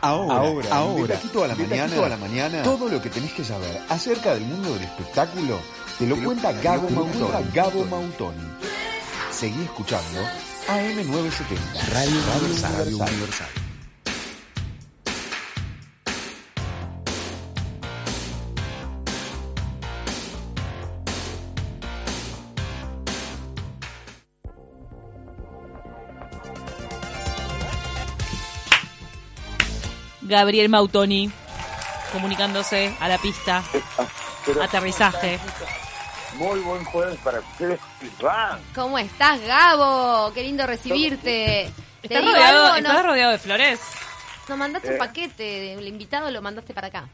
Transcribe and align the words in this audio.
Ahora, 0.00 0.34
ahora, 0.34 0.68
ahora, 0.70 1.14
aquí 1.16 1.28
toda 1.28 1.48
la 1.48 1.54
mañana, 1.56 1.94
toda 1.94 2.08
la 2.08 2.16
mañana, 2.16 2.62
todo 2.62 2.88
lo 2.88 3.02
que 3.02 3.10
tenés 3.10 3.32
que 3.32 3.44
saber 3.44 3.80
acerca 3.88 4.34
del 4.34 4.44
mundo 4.44 4.74
del 4.74 4.84
espectáculo 4.84 5.58
te 5.98 6.06
lo 6.06 6.16
cuenta 6.22 6.52
Gabo 6.52 6.88
Mautoni. 6.90 7.50
Gabo 7.52 7.84
Mautoni. 7.84 8.38
Seguí 9.32 9.64
escuchando 9.64 10.20
AM970, 10.68 11.88
Radio, 11.92 12.20
Radio 12.62 12.96
Universal. 12.98 13.57
Gabriel 30.28 30.68
Mautoni 30.68 31.30
comunicándose 32.12 32.94
a 33.00 33.08
la 33.08 33.18
pista. 33.18 33.64
Aterrizaje. 34.62 35.38
Muy 36.36 36.60
buen 36.60 36.84
jueves 36.84 37.18
para 37.24 37.40
ustedes. 37.40 37.80
¿Cómo 38.74 38.98
estás, 38.98 39.40
Gabo? 39.46 40.32
Qué 40.32 40.42
lindo 40.42 40.66
recibirte. 40.66 41.70
¿Estás 42.02 42.24
rodeado, 42.24 43.02
rodeado 43.02 43.32
de 43.32 43.38
flores? 43.38 43.80
No 44.48 44.56
mandaste 44.56 44.88
un 44.88 44.94
eh. 44.94 44.98
paquete, 44.98 45.74
el 45.74 45.86
invitado 45.88 46.30
lo 46.30 46.40
mandaste 46.40 46.72
para 46.72 46.86
acá. 46.88 47.08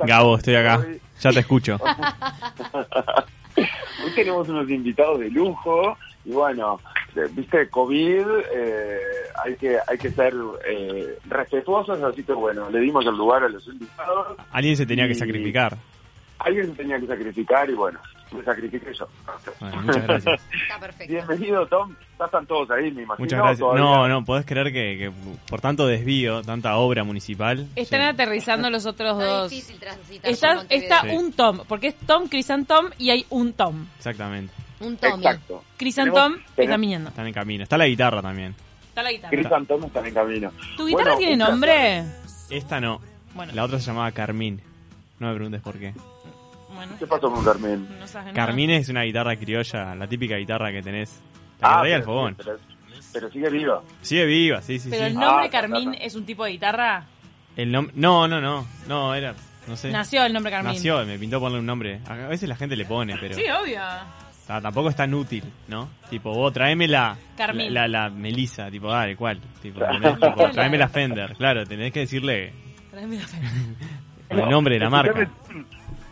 Gabo, 0.00 0.36
estoy 0.36 0.56
acá. 0.56 0.84
Ya 1.20 1.30
te 1.30 1.40
escucho. 1.40 1.78
Hoy 3.56 4.12
tenemos 4.14 4.48
unos 4.48 4.70
invitados 4.70 5.18
de 5.20 5.30
lujo 5.30 5.96
y 6.28 6.32
bueno, 6.32 6.78
viste, 7.32 7.70
COVID, 7.70 8.26
eh, 8.54 8.98
hay 9.42 9.56
que 9.56 9.78
hay 9.86 9.96
que 9.96 10.10
ser 10.10 10.34
eh, 10.68 11.18
respetuosos, 11.24 12.02
así 12.02 12.22
que 12.22 12.34
bueno, 12.34 12.68
le 12.68 12.80
dimos 12.80 13.06
el 13.06 13.16
lugar 13.16 13.44
a 13.44 13.48
los 13.48 13.66
invitados. 13.66 14.36
Alguien 14.52 14.76
se 14.76 14.84
tenía 14.84 15.08
que 15.08 15.14
sacrificar. 15.14 15.78
Alguien 16.40 16.66
se 16.66 16.72
tenía 16.72 17.00
que 17.00 17.06
sacrificar 17.06 17.70
y 17.70 17.72
bueno, 17.72 17.98
me 18.30 18.44
sacrifiqué 18.44 18.92
yo. 18.92 19.08
muchas 19.82 20.06
gracias. 20.06 20.46
Está 20.62 20.78
perfecto. 20.78 21.14
Bienvenido, 21.14 21.66
Tom. 21.66 21.96
Están 22.22 22.46
todos 22.46 22.70
ahí, 22.72 22.90
me 22.90 23.04
imagino. 23.04 23.24
Muchas 23.24 23.38
gracias. 23.38 23.60
No, 23.74 24.06
no, 24.06 24.22
podés 24.22 24.44
creer 24.44 24.70
que, 24.70 25.10
por 25.48 25.62
tanto 25.62 25.86
desvío, 25.86 26.42
tanta 26.42 26.76
obra 26.76 27.04
municipal. 27.04 27.66
Están 27.74 28.02
aterrizando 28.02 28.68
los 28.68 28.84
otros 28.84 29.18
dos. 29.18 29.50
Está, 30.22 30.66
está 30.68 31.04
un 31.04 31.32
Tom, 31.32 31.60
porque 31.66 31.86
es 31.88 31.94
Tom, 31.94 32.28
Tom 32.66 32.90
y 32.98 33.08
hay 33.08 33.24
un 33.30 33.54
Tom. 33.54 33.86
Exactamente. 33.96 34.67
Un 34.80 34.96
Tommy. 34.96 35.24
Exacto. 35.24 35.64
Tom 36.14 36.36
está 36.56 36.66
caminando. 36.66 37.08
Están 37.10 37.26
en 37.26 37.32
camino. 37.32 37.62
Está 37.64 37.78
la 37.78 37.86
guitarra 37.86 38.22
también. 38.22 38.54
Está 38.88 39.02
la 39.02 39.12
guitarra. 39.12 39.62
Tom 39.66 39.84
está 39.84 40.06
en 40.06 40.14
camino. 40.14 40.52
¿Tu 40.76 40.86
guitarra 40.86 41.16
tiene 41.16 41.36
nombre? 41.36 42.04
Esta 42.50 42.80
no. 42.80 43.00
Bueno. 43.34 43.52
La 43.54 43.64
otra 43.64 43.78
se 43.78 43.86
llamaba 43.86 44.10
Carmín. 44.12 44.60
No 45.18 45.28
me 45.28 45.34
preguntes 45.34 45.60
por 45.60 45.78
qué. 45.78 45.94
¿Qué 46.98 47.06
pasó 47.06 47.30
con 47.30 47.44
Carmín? 47.44 47.88
No 47.98 48.32
Carmín 48.34 48.70
es 48.70 48.88
una 48.88 49.02
guitarra 49.02 49.36
criolla, 49.36 49.94
la 49.96 50.06
típica 50.06 50.36
guitarra 50.36 50.70
que 50.70 50.82
tenés. 50.82 51.20
La 51.60 51.80
ah, 51.80 51.82
al 51.82 52.02
fogón. 52.04 52.36
Pero, 53.12 53.30
sigue 53.30 53.50
viva. 53.50 53.82
Sigue 54.02 54.26
viva, 54.26 54.62
sí, 54.62 54.78
sí. 54.78 54.88
¿Pero 54.90 55.06
el 55.06 55.14
nombre 55.14 55.46
ah, 55.46 55.50
Carmín 55.50 55.94
es 56.00 56.14
un 56.14 56.24
tipo 56.24 56.44
de 56.44 56.52
guitarra? 56.52 57.04
El 57.56 57.72
nombre... 57.72 57.94
No, 57.96 58.28
no, 58.28 58.40
no. 58.40 58.64
No, 58.86 59.14
era... 59.14 59.34
No 59.66 59.76
sé. 59.76 59.90
Nació 59.90 60.24
el 60.24 60.32
nombre 60.32 60.52
Carmín. 60.52 60.74
Nació, 60.74 61.04
me 61.04 61.18
pintó 61.18 61.40
ponerle 61.40 61.60
un 61.60 61.66
nombre. 61.66 62.00
A 62.06 62.14
veces 62.28 62.48
la 62.48 62.54
gente 62.54 62.76
le 62.76 62.84
pone, 62.84 63.16
pero... 63.18 63.34
Sí, 63.34 63.42
obvio 63.50 63.80
tampoco 64.48 64.88
es 64.88 64.96
tan 64.96 65.12
útil, 65.12 65.44
¿no? 65.68 65.90
Tipo, 66.08 66.32
vos 66.32 66.52
tráeme 66.52 66.88
la, 66.88 67.16
la, 67.52 67.86
la, 67.86 68.08
Melissa, 68.08 68.70
tipo, 68.70 68.88
dale, 68.88 69.14
¿cuál? 69.14 69.40
Tipo, 69.60 69.80
tráeme 70.52 70.78
la 70.78 70.88
Fender, 70.88 71.34
claro, 71.36 71.66
tenés 71.66 71.92
que 71.92 72.00
decirle 72.00 72.52
tráeme 72.90 73.16
la 73.18 73.26
Fender. 73.26 73.50
el 74.30 74.48
nombre 74.48 74.74
de 74.74 74.80
la 74.80 74.90
marca. 74.90 75.28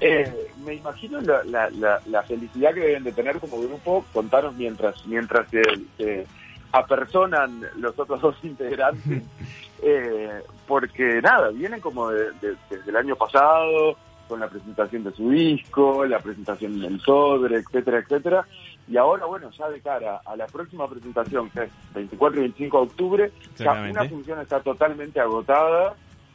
Eh, 0.01 0.31
me 0.65 0.75
imagino 0.75 1.21
la, 1.23 1.43
la, 1.45 2.01
la, 2.05 2.23
felicidad 2.25 2.75
que 2.75 2.81
deben 2.81 3.05
de 3.05 3.13
tener 3.13 3.39
como 3.39 3.59
grupo, 3.59 4.05
contaros 4.13 4.55
mientras, 4.55 5.07
mientras 5.07 5.49
se, 5.49 6.27
apersonan 6.73 7.63
los 7.77 7.99
otros 7.99 8.21
dos 8.21 8.37
integrantes, 8.43 9.23
eh, 9.83 10.43
porque 10.67 11.23
nada, 11.23 11.49
vienen 11.51 11.81
como 11.81 12.11
desde 12.11 12.59
el 12.87 12.97
año 12.97 13.17
pasado, 13.17 13.97
con 14.29 14.41
la 14.41 14.49
presentación 14.49 15.05
de 15.05 15.13
su 15.13 15.31
disco, 15.31 16.05
la 16.05 16.19
presentación 16.19 16.79
del 16.81 17.01
sobre, 17.01 17.57
etcétera, 17.57 17.99
etcétera. 17.99 18.47
Y 18.89 18.97
ahora, 18.97 19.27
bueno, 19.27 19.51
ya 19.51 19.69
de 19.69 19.81
cara 19.81 20.21
a 20.25 20.37
la 20.37 20.47
próxima 20.47 20.89
presentación, 20.89 21.51
que 21.51 21.65
es 21.65 21.71
24 21.95 22.39
y 22.39 22.43
25 22.43 22.77
de 22.79 22.85
octubre, 22.85 23.33
ya 23.57 23.73
una 23.73 24.05
función 24.05 24.41
está 24.41 24.61
totalmente 24.61 25.21
agotada, 25.21 25.95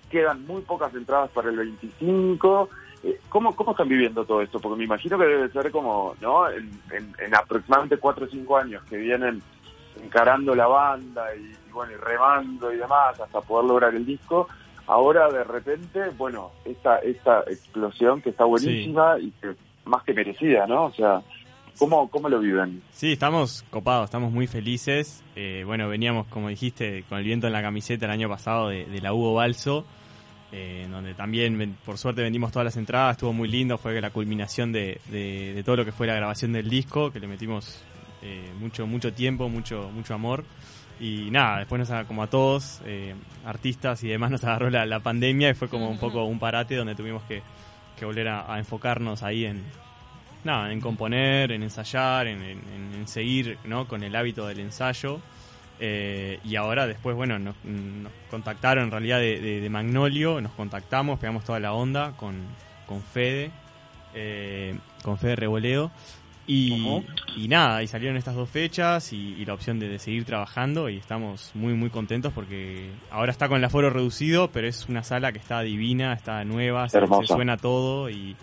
quedan 0.09 0.45
muy 0.45 0.61
pocas 0.61 0.93
entradas 0.93 1.29
para 1.31 1.49
el 1.49 1.57
25. 1.57 2.69
Eh, 3.03 3.19
¿Cómo, 3.29 3.55
¿Cómo 3.55 3.71
están 3.71 3.87
viviendo 3.87 4.25
todo 4.25 4.41
esto? 4.41 4.59
Porque 4.59 4.77
me 4.77 4.83
imagino 4.83 5.17
que 5.17 5.25
debe 5.25 5.49
ser 5.49 5.71
como, 5.71 6.15
¿no? 6.21 6.49
En, 6.49 6.69
en, 6.91 7.35
aproximadamente 7.35 7.97
4 7.97 8.25
o 8.25 8.29
5 8.29 8.57
años 8.57 8.83
que 8.83 8.97
vienen 8.97 9.41
encarando 10.03 10.53
la 10.53 10.67
banda 10.67 11.33
y, 11.35 11.39
y, 11.39 11.71
bueno, 11.71 11.93
y 11.93 11.95
remando 11.95 12.71
y 12.71 12.77
demás 12.77 13.19
hasta 13.19 13.41
poder 13.41 13.65
lograr 13.65 13.95
el 13.95 14.05
disco, 14.05 14.47
ahora 14.91 15.29
de 15.29 15.43
repente, 15.45 16.09
bueno, 16.17 16.51
esta, 16.65 16.97
esta 16.97 17.39
explosión 17.47 18.21
que 18.21 18.31
está 18.31 18.43
buenísima 18.43 19.17
y 19.19 19.31
que 19.31 19.55
más 19.85 20.03
que 20.03 20.13
merecida, 20.13 20.67
¿no? 20.67 20.85
O 20.85 20.93
sea, 20.93 21.21
¿cómo, 21.79 22.09
cómo 22.09 22.27
lo 22.27 22.39
viven? 22.39 22.81
Sí, 22.91 23.13
estamos 23.13 23.63
copados, 23.69 24.05
estamos 24.05 24.33
muy 24.33 24.47
felices. 24.47 25.23
Eh, 25.37 25.63
bueno, 25.65 25.87
veníamos, 25.87 26.27
como 26.27 26.49
dijiste, 26.49 27.05
con 27.07 27.19
el 27.19 27.23
viento 27.23 27.47
en 27.47 27.53
la 27.53 27.61
camiseta 27.61 28.05
el 28.05 28.11
año 28.11 28.27
pasado 28.27 28.67
de, 28.67 28.85
la 29.01 29.13
Hugo 29.13 29.35
Balso. 29.35 29.85
Eh, 30.53 30.85
donde 30.91 31.13
también 31.13 31.77
por 31.85 31.97
suerte 31.97 32.21
vendimos 32.21 32.51
todas 32.51 32.65
las 32.65 32.75
entradas, 32.75 33.13
estuvo 33.13 33.31
muy 33.31 33.47
lindo, 33.47 33.77
fue 33.77 34.01
la 34.01 34.09
culminación 34.09 34.73
de, 34.73 34.99
de, 35.09 35.63
todo 35.63 35.77
lo 35.77 35.85
que 35.85 35.93
fue 35.93 36.07
la 36.07 36.15
grabación 36.15 36.51
del 36.51 36.69
disco, 36.69 37.09
que 37.09 37.21
le 37.21 37.27
metimos 37.27 37.81
eh, 38.21 38.51
mucho 38.59 38.85
mucho 38.85 39.13
tiempo, 39.13 39.47
mucho 39.47 39.89
mucho 39.93 40.13
amor. 40.13 40.43
Y 41.01 41.31
nada, 41.31 41.57
después 41.57 41.89
nos, 41.89 42.05
como 42.05 42.21
a 42.21 42.27
todos, 42.27 42.79
eh, 42.85 43.15
artistas 43.43 44.03
y 44.03 44.07
demás, 44.07 44.29
nos 44.31 44.43
agarró 44.43 44.69
la, 44.69 44.99
pandemia 44.99 45.49
y 45.49 45.53
fue 45.55 45.67
como 45.67 45.89
un 45.89 45.97
poco 45.97 46.23
un 46.25 46.37
parate 46.37 46.75
donde 46.75 46.93
tuvimos 46.93 47.23
que, 47.23 47.41
volver 48.05 48.29
a, 48.29 48.57
enfocarnos 48.57 49.21
ahí 49.21 49.45
en, 49.45 49.63
nada, 50.43 50.71
en 50.71 50.79
componer, 50.79 51.51
en 51.51 51.63
ensayar, 51.63 52.27
en, 52.27 53.07
seguir 53.07 53.57
¿no? 53.65 53.87
con 53.87 54.03
el 54.03 54.15
hábito 54.15 54.47
del 54.47 54.59
ensayo. 54.59 55.19
Eh, 55.79 56.39
y 56.43 56.55
ahora 56.55 56.85
después, 56.85 57.15
bueno, 57.15 57.39
nos, 57.39 57.55
contactaron 58.29 58.85
en 58.85 58.91
realidad 58.91 59.19
de, 59.19 59.67
Magnolio, 59.71 60.39
nos 60.39 60.51
contactamos, 60.51 61.19
pegamos 61.19 61.43
toda 61.43 61.59
la 61.59 61.73
onda 61.73 62.13
con, 62.15 62.35
con 62.85 63.01
Fede, 63.01 63.49
eh, 64.13 64.77
con 65.03 65.17
Fede 65.17 65.35
Reboleo. 65.35 65.91
Y, 66.47 67.03
y, 67.37 67.47
nada, 67.47 67.83
y 67.83 67.87
salieron 67.87 68.17
estas 68.17 68.35
dos 68.35 68.49
fechas 68.49 69.13
y, 69.13 69.45
la 69.45 69.53
opción 69.53 69.79
de, 69.79 69.99
seguir 69.99 70.25
trabajando 70.25 70.89
y 70.89 70.97
estamos 70.97 71.51
muy 71.53 71.73
muy 71.73 71.89
contentos 71.89 72.33
porque 72.33 72.89
ahora 73.11 73.31
está 73.31 73.47
con 73.47 73.57
el 73.57 73.63
aforo 73.63 73.89
reducido, 73.89 74.49
pero 74.51 74.67
es 74.67 74.89
una 74.89 75.03
sala 75.03 75.31
que 75.31 75.39
está 75.39 75.61
divina, 75.61 76.13
está 76.13 76.43
nueva, 76.43 76.89
se, 76.89 76.99
suena 77.25 77.57
todo 77.57 78.09
y, 78.09 78.35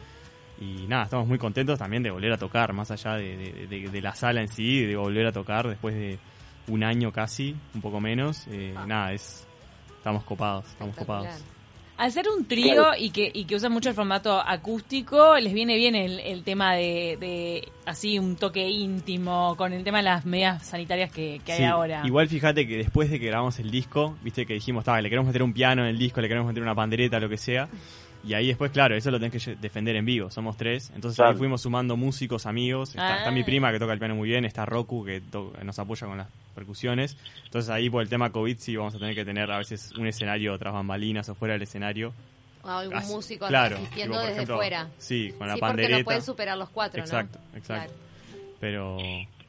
y, 0.60 0.86
nada, 0.86 1.04
estamos 1.04 1.26
muy 1.26 1.38
contentos 1.38 1.78
también 1.78 2.02
de 2.02 2.10
volver 2.10 2.32
a 2.32 2.38
tocar, 2.38 2.72
más 2.72 2.90
allá 2.90 3.14
de, 3.14 4.00
la 4.00 4.14
sala 4.14 4.40
en 4.40 4.48
sí, 4.48 4.80
de 4.84 4.96
volver 4.96 5.26
a 5.26 5.32
tocar 5.32 5.68
después 5.68 5.94
de 5.94 6.18
un 6.68 6.84
año 6.84 7.12
casi, 7.12 7.56
un 7.74 7.80
poco 7.80 8.00
menos, 8.00 8.46
eh, 8.48 8.74
ah. 8.76 8.86
nada, 8.86 9.12
es 9.12 9.46
estamos 9.96 10.22
copados, 10.24 10.66
estamos 10.66 10.96
copados. 10.96 11.44
Al 11.98 12.12
ser 12.12 12.26
un 12.28 12.44
trío 12.44 12.90
y 12.96 13.10
que 13.10 13.28
y 13.34 13.44
que 13.44 13.56
usan 13.56 13.72
mucho 13.72 13.88
el 13.88 13.94
formato 13.96 14.40
acústico, 14.40 15.36
les 15.36 15.52
viene 15.52 15.76
bien 15.76 15.96
el, 15.96 16.20
el 16.20 16.44
tema 16.44 16.74
de, 16.76 17.68
así 17.86 18.20
un 18.20 18.36
toque 18.36 18.68
íntimo 18.68 19.56
con 19.56 19.72
el 19.72 19.82
tema 19.82 19.98
de 19.98 20.04
las 20.04 20.24
medidas 20.24 20.64
sanitarias 20.64 21.10
que, 21.10 21.40
hay 21.48 21.64
ahora. 21.64 22.02
Igual 22.04 22.28
fíjate 22.28 22.68
que 22.68 22.76
después 22.76 23.10
de 23.10 23.18
que 23.18 23.26
grabamos 23.26 23.58
el 23.58 23.72
disco, 23.72 24.16
viste 24.22 24.46
que 24.46 24.54
dijimos, 24.54 24.84
le 24.86 25.10
queremos 25.10 25.26
meter 25.26 25.42
un 25.42 25.52
piano 25.52 25.82
en 25.82 25.88
el 25.88 25.98
disco, 25.98 26.20
le 26.20 26.28
queremos 26.28 26.46
meter 26.46 26.62
una 26.62 26.76
pandereta, 26.76 27.18
lo 27.18 27.28
que 27.28 27.36
sea. 27.36 27.68
Y 28.24 28.34
ahí 28.34 28.48
después, 28.48 28.70
claro, 28.72 28.96
eso 28.96 29.10
lo 29.10 29.20
tenés 29.20 29.44
que 29.44 29.56
defender 29.56 29.96
en 29.96 30.04
vivo. 30.04 30.30
Somos 30.30 30.56
tres. 30.56 30.90
Entonces 30.94 31.20
ahí 31.20 31.34
fuimos 31.36 31.62
sumando 31.62 31.96
músicos, 31.96 32.46
amigos. 32.46 32.90
Está, 32.90 33.30
mi 33.30 33.42
ah. 33.42 33.44
prima 33.44 33.72
que 33.72 33.78
toca 33.78 33.92
el 33.92 33.98
piano 33.98 34.14
muy 34.14 34.28
bien. 34.28 34.44
Está 34.44 34.66
Roku 34.66 35.04
que 35.04 35.22
nos 35.62 35.78
apoya 35.78 36.06
con 36.06 36.18
las 36.18 36.28
percusiones. 36.54 37.16
Entonces 37.44 37.70
ahí 37.70 37.88
por 37.88 38.02
el 38.02 38.08
tema 38.08 38.30
COVID 38.30 38.58
sí 38.58 38.76
vamos 38.76 38.94
a 38.94 38.98
tener 38.98 39.14
que 39.14 39.24
tener 39.24 39.50
a 39.50 39.58
veces 39.58 39.92
un 39.92 40.06
escenario 40.06 40.58
tras 40.58 40.74
bambalinas 40.74 41.28
o 41.28 41.34
fuera 41.34 41.54
del 41.54 41.62
escenario. 41.62 42.12
O 42.62 42.68
algún 42.68 43.06
músico 43.06 43.46
asistiendo 43.46 44.20
desde 44.20 44.46
fuera. 44.46 44.88
Sí, 44.98 45.32
con 45.38 45.46
la 45.46 45.54
sí, 45.54 45.60
pandereta. 45.60 45.90
Porque 45.90 46.02
no 46.02 46.04
pueden 46.04 46.22
superar 46.22 46.58
los 46.58 46.70
cuatro, 46.70 47.00
exacto, 47.00 47.38
Exacto, 47.54 47.94
Pero 48.58 48.98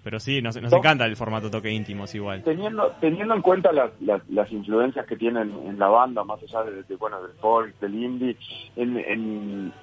pero 0.03 0.19
sí, 0.19 0.41
nos, 0.41 0.59
nos 0.61 0.71
encanta 0.71 1.05
el 1.05 1.15
formato 1.15 1.51
toque 1.51 1.71
íntimos 1.71 2.13
igual. 2.15 2.43
Teniendo 2.43 2.93
teniendo 2.99 3.33
en 3.33 3.41
cuenta 3.41 3.71
las, 3.71 3.91
las, 4.01 4.51
influencias 4.51 5.05
que 5.05 5.17
tienen 5.17 5.53
en 5.65 5.77
la 5.77 5.87
banda, 5.87 6.23
más 6.23 6.41
allá 6.41 6.63
de, 6.63 6.95
bueno 6.95 7.21
del 7.21 7.33
folk, 7.37 7.77
del 7.79 7.95
indie, 7.95 8.37
en, 8.75 8.97
en 8.97 9.73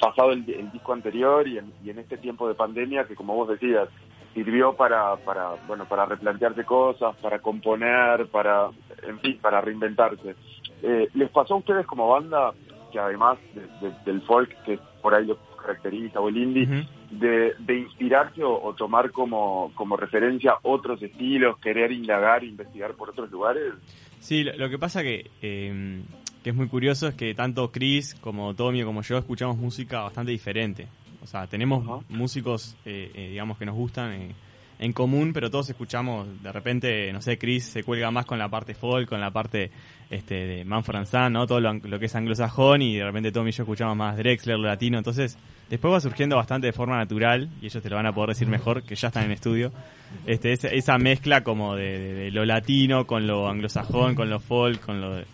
pasado 0.00 0.32
el, 0.32 0.44
disco 0.44 0.92
anterior 0.92 1.46
y 1.48 1.58
en, 1.58 1.72
y 1.84 1.90
en 1.90 1.98
este 1.98 2.16
tiempo 2.16 2.48
de 2.48 2.54
pandemia, 2.54 3.04
que 3.04 3.16
como 3.16 3.34
vos 3.34 3.48
decías, 3.48 3.88
sirvió 4.34 4.74
para, 4.74 5.16
para, 5.16 5.54
bueno, 5.66 5.86
para 5.86 6.04
replantearse 6.04 6.64
cosas, 6.64 7.16
para 7.16 7.38
componer, 7.38 8.26
para, 8.26 8.68
en 9.02 9.18
fin, 9.20 9.38
para 9.40 9.62
reinventarse. 9.62 10.36
Eh, 10.82 11.08
¿Les 11.14 11.30
pasó 11.30 11.54
a 11.54 11.56
ustedes 11.56 11.86
como 11.86 12.08
banda, 12.08 12.52
que 12.92 12.98
además 12.98 13.38
del 14.04 14.20
folk, 14.22 14.50
que 14.64 14.78
por 15.00 15.14
ahí 15.14 15.24
lo 15.24 15.38
caracteriza, 15.56 16.20
o 16.20 16.28
el 16.28 16.36
indie, 16.36 16.86
de, 17.10 17.54
inspirarse 17.68 18.42
o, 18.42 18.74
tomar 18.74 19.10
como, 19.10 19.72
como 19.74 19.96
referencia 19.96 20.54
otros 20.62 21.02
estilos, 21.02 21.58
querer 21.58 21.92
indagar, 21.92 22.44
investigar 22.44 22.94
por 22.94 23.10
otros 23.10 23.30
lugares? 23.30 23.74
Sí, 24.20 24.44
lo, 24.44 24.68
que 24.68 24.78
pasa 24.78 25.02
que, 25.02 25.30
eh, 25.42 26.02
que 26.46 26.50
es 26.50 26.56
muy 26.56 26.68
curioso 26.68 27.08
es 27.08 27.14
que 27.16 27.34
tanto 27.34 27.72
Chris 27.72 28.14
como 28.14 28.54
Tommy 28.54 28.84
como 28.84 29.02
yo 29.02 29.18
escuchamos 29.18 29.56
música 29.56 30.02
bastante 30.02 30.30
diferente. 30.30 30.86
O 31.20 31.26
sea, 31.26 31.48
tenemos 31.48 32.04
músicos, 32.08 32.76
eh, 32.84 33.10
eh, 33.12 33.30
digamos, 33.30 33.58
que 33.58 33.66
nos 33.66 33.74
gustan 33.74 34.12
eh, 34.12 34.34
en 34.78 34.92
común, 34.92 35.32
pero 35.32 35.50
todos 35.50 35.70
escuchamos, 35.70 36.42
de 36.42 36.52
repente, 36.52 37.12
no 37.12 37.22
sé, 37.22 37.38
Chris 37.38 37.64
se 37.64 37.82
cuelga 37.82 38.10
más 38.10 38.26
con 38.26 38.38
la 38.38 38.48
parte 38.48 38.74
folk, 38.74 39.08
con 39.08 39.20
la 39.20 39.30
parte 39.30 39.70
este, 40.10 40.34
de 40.34 40.64
Manfred 40.64 41.06
¿no? 41.30 41.46
Todo 41.46 41.60
lo, 41.60 41.98
que 41.98 42.06
es 42.06 42.14
anglosajón 42.14 42.82
y 42.82 42.96
de 42.96 43.04
repente 43.04 43.32
Tommy 43.32 43.50
y 43.50 43.52
yo 43.52 43.62
escuchamos 43.62 43.96
más 43.96 44.16
Drexler, 44.16 44.58
lo 44.58 44.68
latino. 44.68 44.98
Entonces, 44.98 45.38
después 45.70 45.92
va 45.92 46.00
surgiendo 46.00 46.36
bastante 46.36 46.66
de 46.66 46.72
forma 46.72 46.96
natural, 46.96 47.48
y 47.60 47.66
ellos 47.66 47.82
te 47.82 47.88
lo 47.88 47.96
van 47.96 48.06
a 48.06 48.12
poder 48.12 48.30
decir 48.30 48.48
mejor, 48.48 48.82
que 48.82 48.94
ya 48.94 49.08
están 49.08 49.24
en 49.24 49.32
estudio, 49.32 49.72
este, 50.26 50.52
esa, 50.52 50.98
mezcla 50.98 51.42
como 51.42 51.74
de, 51.74 52.30
lo 52.32 52.44
latino 52.44 53.06
con 53.06 53.26
lo 53.26 53.48
anglosajón, 53.48 54.14
con 54.14 54.30
lo 54.30 54.40
folk, 54.40 54.80
con 54.80 55.00
lo 55.00 55.14
de 55.16 55.24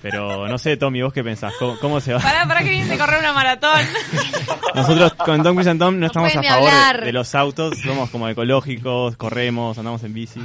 pero 0.00 0.48
no 0.48 0.58
sé, 0.58 0.76
Tommy, 0.76 1.02
¿vos 1.02 1.12
qué 1.12 1.22
pensás? 1.22 1.52
¿Cómo, 1.80 2.00
se 2.00 2.12
va? 2.12 2.20
Para, 2.20 2.46
para 2.46 2.62
que 2.62 2.70
viene 2.70 2.86
de 2.86 2.98
correr 2.98 3.20
una 3.20 3.32
maratón. 3.32 3.80
Nosotros 4.74 5.14
con 5.14 5.42
Tom 5.42 5.58
and 5.58 5.78
Tom 5.78 5.98
no 5.98 6.06
estamos 6.06 6.34
a 6.34 6.42
favor 6.42 7.04
de, 7.04 7.12
los 7.12 7.34
autos, 7.34 7.78
somos 7.78 8.10
como 8.10 8.28
ecológicos, 8.28 9.16
corremos, 9.16 9.78
andamos 9.78 10.02
en 10.04 10.14
bici. 10.14 10.40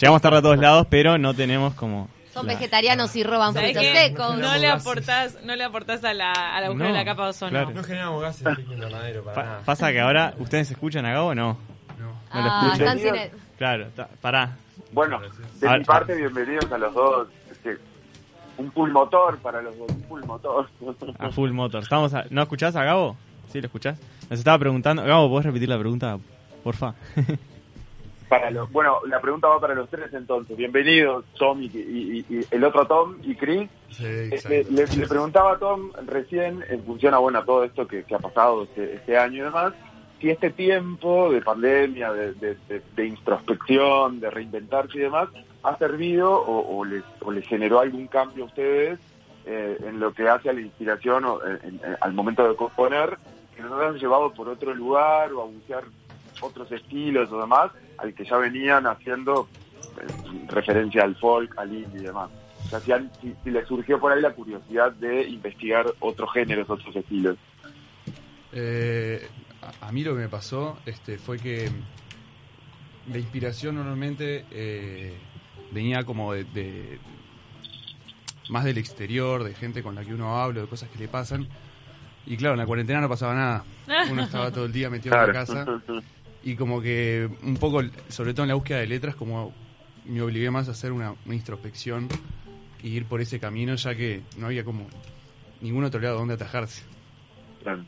Llegamos 0.00 0.22
tarde 0.22 0.38
a 0.38 0.42
todos 0.42 0.58
lados, 0.58 0.86
pero 0.88 1.18
no 1.18 1.34
tenemos 1.34 1.74
como... 1.74 2.08
Son 2.32 2.46
vegetarianos 2.46 3.14
y 3.16 3.24
roban 3.24 3.52
frutos 3.52 3.82
secos. 3.82 4.38
No, 4.38 4.56
le 4.56 4.68
aportás, 4.68 5.38
no 5.42 5.56
le 5.56 5.64
aportás 5.64 6.04
a 6.04 6.14
la, 6.14 6.32
a 6.32 6.60
la 6.60 6.68
de 6.68 6.92
la 6.92 7.04
capa 7.04 7.24
de 7.24 7.30
ozono. 7.30 7.70
No 7.72 7.82
generamos 7.82 8.22
gases 8.22 8.44
de 8.44 8.62
invernadero 8.62 9.24
para 9.24 9.42
nada. 9.42 9.62
Pasa 9.64 9.90
que 9.90 10.00
ahora, 10.00 10.34
¿ustedes 10.38 10.70
escuchan 10.70 11.04
a 11.06 11.12
Gabo 11.12 11.28
o 11.28 11.34
no? 11.34 11.58
No. 11.98 12.06
¿No 12.06 12.14
ah, 12.30 12.74
lo 12.78 12.86
escuchan? 12.86 13.30
Claro, 13.58 13.88
pará. 14.20 14.56
Bueno, 14.92 15.20
de 15.60 15.78
mi 15.78 15.84
parte, 15.84 16.14
bienvenidos 16.14 16.70
a 16.70 16.78
los 16.78 16.94
dos 16.94 17.28
un 18.58 18.72
full 18.72 18.90
motor 18.90 19.38
para 19.38 19.62
los 19.62 19.76
dos, 19.78 19.90
un 19.90 20.02
full 20.04 20.24
motor. 20.24 20.68
A 21.18 21.30
full 21.30 21.50
motor. 21.50 21.82
Estamos 21.82 22.12
¿No 22.30 22.42
escuchás 22.42 22.76
a 22.76 22.84
Gabo? 22.84 23.16
Sí, 23.48 23.60
¿lo 23.60 23.66
escuchás? 23.66 23.98
Nos 24.28 24.38
estaba 24.38 24.58
preguntando. 24.58 25.02
Gabo, 25.02 25.28
¿puedes 25.28 25.46
repetir 25.46 25.68
la 25.68 25.78
pregunta, 25.78 26.18
porfa? 26.62 26.94
para 28.30 28.50
los, 28.50 28.70
bueno, 28.70 28.98
la 29.06 29.20
pregunta 29.20 29.48
va 29.48 29.60
para 29.60 29.74
los 29.74 29.90
tres 29.90 30.14
entonces. 30.14 30.56
Bienvenidos, 30.56 31.24
Tom 31.36 31.60
y, 31.62 32.24
el 32.50 32.64
otro 32.64 32.86
Tom 32.86 33.16
y 33.24 33.34
Chris. 33.34 33.68
Sí, 33.90 34.04
este, 34.30 34.64
le, 34.70 34.86
preguntaba 35.08 35.54
a 35.54 35.58
Tom 35.58 35.90
recién, 36.06 36.64
en 36.70 36.84
función 36.84 37.12
a 37.12 37.18
bueno, 37.18 37.42
todo 37.44 37.64
esto 37.64 37.88
que, 37.88 38.04
ha 38.14 38.18
pasado 38.18 38.62
este, 38.62 38.94
este, 38.94 39.18
año 39.18 39.38
y 39.38 39.46
demás, 39.46 39.72
si 40.20 40.30
este 40.30 40.50
tiempo 40.50 41.32
de 41.32 41.42
pandemia, 41.42 42.12
de, 42.12 42.56
de 42.94 43.06
introspección, 43.06 44.20
de 44.20 44.30
reinventarse 44.30 44.98
y 44.98 45.00
demás, 45.00 45.28
ha 45.62 45.76
servido 45.76 46.32
o, 46.32 46.84
les, 46.84 47.04
generó 47.46 47.80
algún 47.80 48.06
cambio 48.06 48.44
a 48.44 48.46
ustedes 48.46 48.98
eh, 49.46 49.78
en 49.86 50.00
lo 50.00 50.12
que 50.12 50.28
hace 50.28 50.50
a 50.50 50.52
la 50.52 50.60
inspiración 50.60 51.24
o 51.24 51.40
al 52.00 52.12
momento 52.12 52.48
de 52.48 52.56
componer, 52.56 53.16
que 53.54 53.62
nos 53.62 53.80
han 53.82 53.98
llevado 53.98 54.32
por 54.32 54.48
otro 54.48 54.74
lugar 54.74 55.32
o 55.32 55.42
a 55.42 55.46
buscar 55.46 55.84
otros 56.40 56.70
estilos 56.72 57.30
o 57.32 57.40
demás, 57.40 57.70
al 57.98 58.14
que 58.14 58.24
ya 58.24 58.36
venían 58.36 58.86
haciendo 58.86 59.48
eh, 60.00 60.46
referencia 60.48 61.02
al 61.02 61.16
folk, 61.16 61.56
al 61.58 61.74
indie 61.74 62.00
y 62.00 62.04
demás. 62.04 62.30
O 62.64 62.68
sea, 62.68 62.80
si, 62.80 63.50
les 63.50 63.66
surgió 63.66 63.98
por 63.98 64.12
ahí 64.12 64.22
la 64.22 64.32
curiosidad 64.32 64.92
de 64.92 65.22
investigar 65.28 65.86
otros 66.00 66.32
géneros, 66.32 66.70
otros 66.70 66.94
estilos. 66.94 67.36
Eh, 68.52 69.28
a, 69.80 69.92
mí 69.92 70.04
lo 70.04 70.14
que 70.14 70.20
me 70.20 70.28
pasó 70.28 70.78
este, 70.86 71.18
fue 71.18 71.38
que 71.38 71.70
la 73.10 73.18
inspiración 73.18 73.74
normalmente 73.76 74.44
venía 75.70 76.04
como 76.04 76.32
de, 76.32 76.98
más 78.48 78.64
del 78.64 78.78
exterior, 78.78 79.44
de 79.44 79.54
gente 79.54 79.82
con 79.82 79.94
la 79.94 80.04
que 80.04 80.14
uno 80.14 80.36
habla, 80.40 80.62
de 80.62 80.66
cosas 80.66 80.88
que 80.90 80.98
le 80.98 81.08
pasan. 81.08 81.48
Y 82.26 82.36
claro, 82.36 82.54
en 82.54 82.60
la 82.60 82.66
cuarentena 82.66 83.00
no 83.00 83.08
pasaba 83.08 83.34
nada. 83.34 83.64
Uno 84.10 84.22
estaba 84.22 84.50
todo 84.50 84.66
el 84.66 84.72
día 84.72 84.90
metido 84.90 85.14
en 85.16 85.26
la 85.26 85.32
casa. 85.32 85.66
Y 86.42 86.54
como 86.56 86.80
que 86.80 87.28
un 87.42 87.58
poco, 87.58 87.82
sobre 88.08 88.32
todo 88.32 88.44
en 88.44 88.48
la 88.48 88.54
búsqueda 88.54 88.78
de 88.78 88.86
letras, 88.86 89.14
como 89.14 89.52
me 90.06 90.22
obligué 90.22 90.50
más 90.50 90.68
a 90.68 90.70
hacer 90.70 90.90
una, 90.90 91.14
introspección 91.26 92.08
y 92.82 92.88
ir 92.88 93.04
por 93.04 93.20
ese 93.20 93.38
camino, 93.38 93.74
ya 93.74 93.94
que 93.94 94.22
no 94.38 94.46
había 94.46 94.64
como 94.64 94.86
ningún 95.60 95.84
otro 95.84 96.00
lado 96.00 96.16
donde 96.16 96.32
atajarse. 96.32 96.82
Claro. 97.62 97.84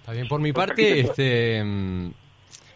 Está 0.00 0.12
bien, 0.12 0.28
por 0.28 0.40
mi 0.40 0.54
parte, 0.54 1.00
este, 1.00 1.62
mm, 1.62 2.10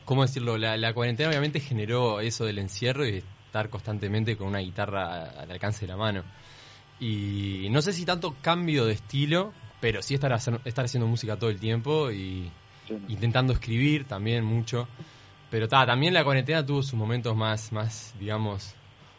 ¿cómo 0.04 0.22
decirlo? 0.22 0.58
La, 0.58 0.76
la 0.76 0.92
cuarentena 0.92 1.30
obviamente 1.30 1.60
generó 1.60 2.20
eso 2.20 2.44
del 2.44 2.58
encierro 2.58 3.08
y 3.08 3.24
estar 3.50 3.68
constantemente 3.68 4.36
con 4.36 4.46
una 4.46 4.60
guitarra 4.60 5.24
al 5.40 5.50
alcance 5.50 5.80
de 5.80 5.88
la 5.88 5.96
mano. 5.96 6.22
Y 7.00 7.66
no 7.70 7.82
sé 7.82 7.92
si 7.92 8.04
tanto 8.04 8.36
cambio 8.40 8.86
de 8.86 8.92
estilo, 8.92 9.52
pero 9.80 10.02
sí 10.02 10.14
estar, 10.14 10.32
estar 10.64 10.84
haciendo 10.84 11.08
música 11.08 11.36
todo 11.36 11.50
el 11.50 11.58
tiempo 11.58 12.12
y 12.12 12.48
intentando 13.08 13.52
escribir 13.52 14.06
también 14.06 14.44
mucho. 14.44 14.86
Pero 15.50 15.66
también 15.66 16.14
la 16.14 16.22
cuarentena 16.22 16.64
tuvo 16.64 16.82
sus 16.82 16.94
momentos 16.94 17.34
más, 17.34 17.72
más, 17.72 18.14
digamos, 18.20 18.74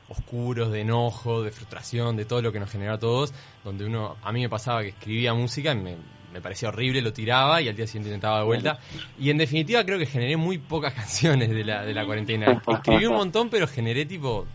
oscuros, 0.08 0.72
de 0.72 0.82
enojo, 0.82 1.44
de 1.44 1.52
frustración, 1.52 2.16
de 2.16 2.24
todo 2.24 2.42
lo 2.42 2.54
que 2.54 2.60
nos 2.62 2.72
generó 2.72 2.94
a 2.94 3.00
todos, 3.00 3.34
donde 3.66 3.86
uno, 3.86 4.16
a 4.24 4.32
mí 4.32 4.42
me 4.42 4.50
pasaba 4.50 4.82
que 4.82 4.90
escribía 4.90 5.34
música 5.34 5.74
y 5.74 5.76
me, 5.76 5.98
me 6.32 6.42
parecía 6.42 6.70
horrible, 6.70 7.02
lo 7.02 7.14
tiraba 7.14 7.62
y 7.62 7.68
al 7.68 7.76
día 7.76 7.88
siguiente 7.88 8.10
intentaba 8.10 8.40
de 8.40 8.46
vuelta. 8.46 8.80
Y 9.20 9.30
en 9.30 9.38
definitiva 9.38 9.84
creo 9.86 10.00
que 10.00 10.06
generé 10.06 10.38
muy 10.38 10.58
pocas 10.58 10.94
canciones 10.96 11.50
de 11.50 11.64
la, 11.64 11.84
de 11.84 11.94
la 11.94 12.06
cuarentena. 12.06 12.62
Escribí 12.68 13.06
un 13.06 13.16
montón, 13.16 13.50
pero 13.50 13.68
generé 13.68 14.06
tipo, 14.06 14.46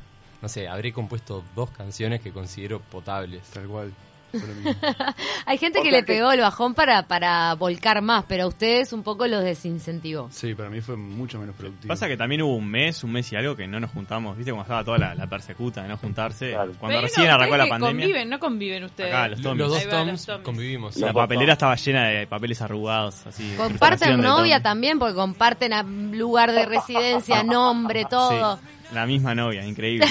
no 0.43 0.49
sé, 0.49 0.69
habré 0.69 0.93
compuesto 0.93 1.45
dos 1.55 1.71
canciones 1.71 2.21
que 2.21 2.33
considero 2.33 2.81
potables. 2.81 3.43
Tal 3.51 3.67
cual. 3.67 3.93
Hay 5.47 5.59
gente 5.59 5.83
que 5.83 5.91
le 5.91 6.03
pegó 6.03 6.33
el 6.33 6.41
bajón 6.41 6.75
para, 6.75 7.07
para 7.07 7.55
volcar 7.55 8.03
más, 8.03 8.25
pero 8.27 8.45
a 8.45 8.47
ustedes 8.47 8.93
un 8.93 9.03
poco 9.03 9.27
los 9.27 9.43
desincentivó. 9.43 10.29
Sí, 10.31 10.55
para 10.55 10.71
mí 10.71 10.81
fue 10.81 10.97
mucho 10.97 11.39
menos 11.39 11.55
productivo. 11.57 11.89
Pasa 11.89 12.09
que 12.09 12.17
también 12.17 12.43
hubo 12.43 12.57
un 12.57 12.69
mes, 12.69 13.03
un 13.05 13.13
mes 13.13 13.31
y 13.33 13.37
algo 13.37 13.57
que 13.57 13.67
no 13.67 13.81
nos 13.81 13.91
juntamos, 13.91 14.37
¿viste? 14.37 14.53
Cuando 14.53 14.65
estaba 14.65 14.85
toda 14.85 15.15
la, 15.15 15.27
persecuta 15.27 15.83
de 15.83 15.89
no 15.89 15.97
juntarse. 15.97 16.57
Cuando 16.79 17.01
recién 17.01 17.29
arrancó 17.29 17.57
la 17.57 17.67
pandemia. 17.67 18.05
conviven, 18.05 18.29
no 18.29 18.39
conviven 18.39 18.85
ustedes. 18.85 19.41
los, 19.41 19.57
dos 19.59 19.89
toms 19.89 20.27
convivimos. 20.43 20.97
La 20.97 21.13
papelera 21.13 21.55
estaba 21.55 21.75
llena 21.77 22.09
de 22.09 22.27
papeles 22.27 22.61
arrugados, 22.63 23.27
así. 23.27 23.55
Comparten 23.57 24.21
novia 24.21 24.63
también, 24.63 24.99
porque 24.99 25.15
comparten 25.15 26.17
lugar 26.17 26.53
de 26.53 26.67
residencia, 26.67 27.43
nombre, 27.45 28.05
todo. 28.05 28.59
La 28.93 29.05
misma 29.05 29.35
novia, 29.35 29.65
increíble. 29.65 30.07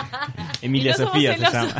Emilia 0.62 0.94
Sofía 0.94 1.36
se 1.36 1.42
llama. 1.42 1.74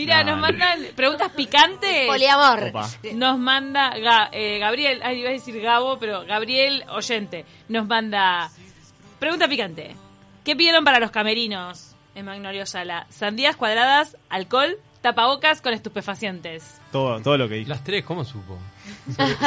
Mira, 0.00 0.24
nos 0.24 0.38
mandan 0.38 0.80
preguntas 0.96 1.30
picantes. 1.32 2.06
Poliamor. 2.06 2.72
Nos 3.14 3.38
manda 3.38 3.92
eh, 4.32 4.58
Gabriel, 4.58 5.00
ay, 5.02 5.20
iba 5.20 5.28
a 5.28 5.32
decir 5.32 5.60
Gabo, 5.60 5.98
pero 5.98 6.24
Gabriel 6.24 6.84
Oyente, 6.88 7.44
nos 7.68 7.86
manda 7.86 8.50
pregunta 9.18 9.46
picante. 9.46 9.94
¿Qué 10.42 10.56
pidieron 10.56 10.84
para 10.84 11.00
los 11.00 11.10
camerinos 11.10 11.94
en 12.14 12.24
Magnolia 12.24 12.64
Sala? 12.64 13.06
Sandías 13.10 13.56
cuadradas, 13.56 14.16
alcohol, 14.30 14.78
tapabocas 15.02 15.60
con 15.60 15.74
estupefacientes. 15.74 16.80
Todo, 16.92 17.20
todo 17.20 17.36
lo 17.36 17.46
que 17.46 17.56
dije. 17.56 17.68
Las 17.68 17.84
tres, 17.84 18.02
¿cómo 18.02 18.24
supo? 18.24 18.58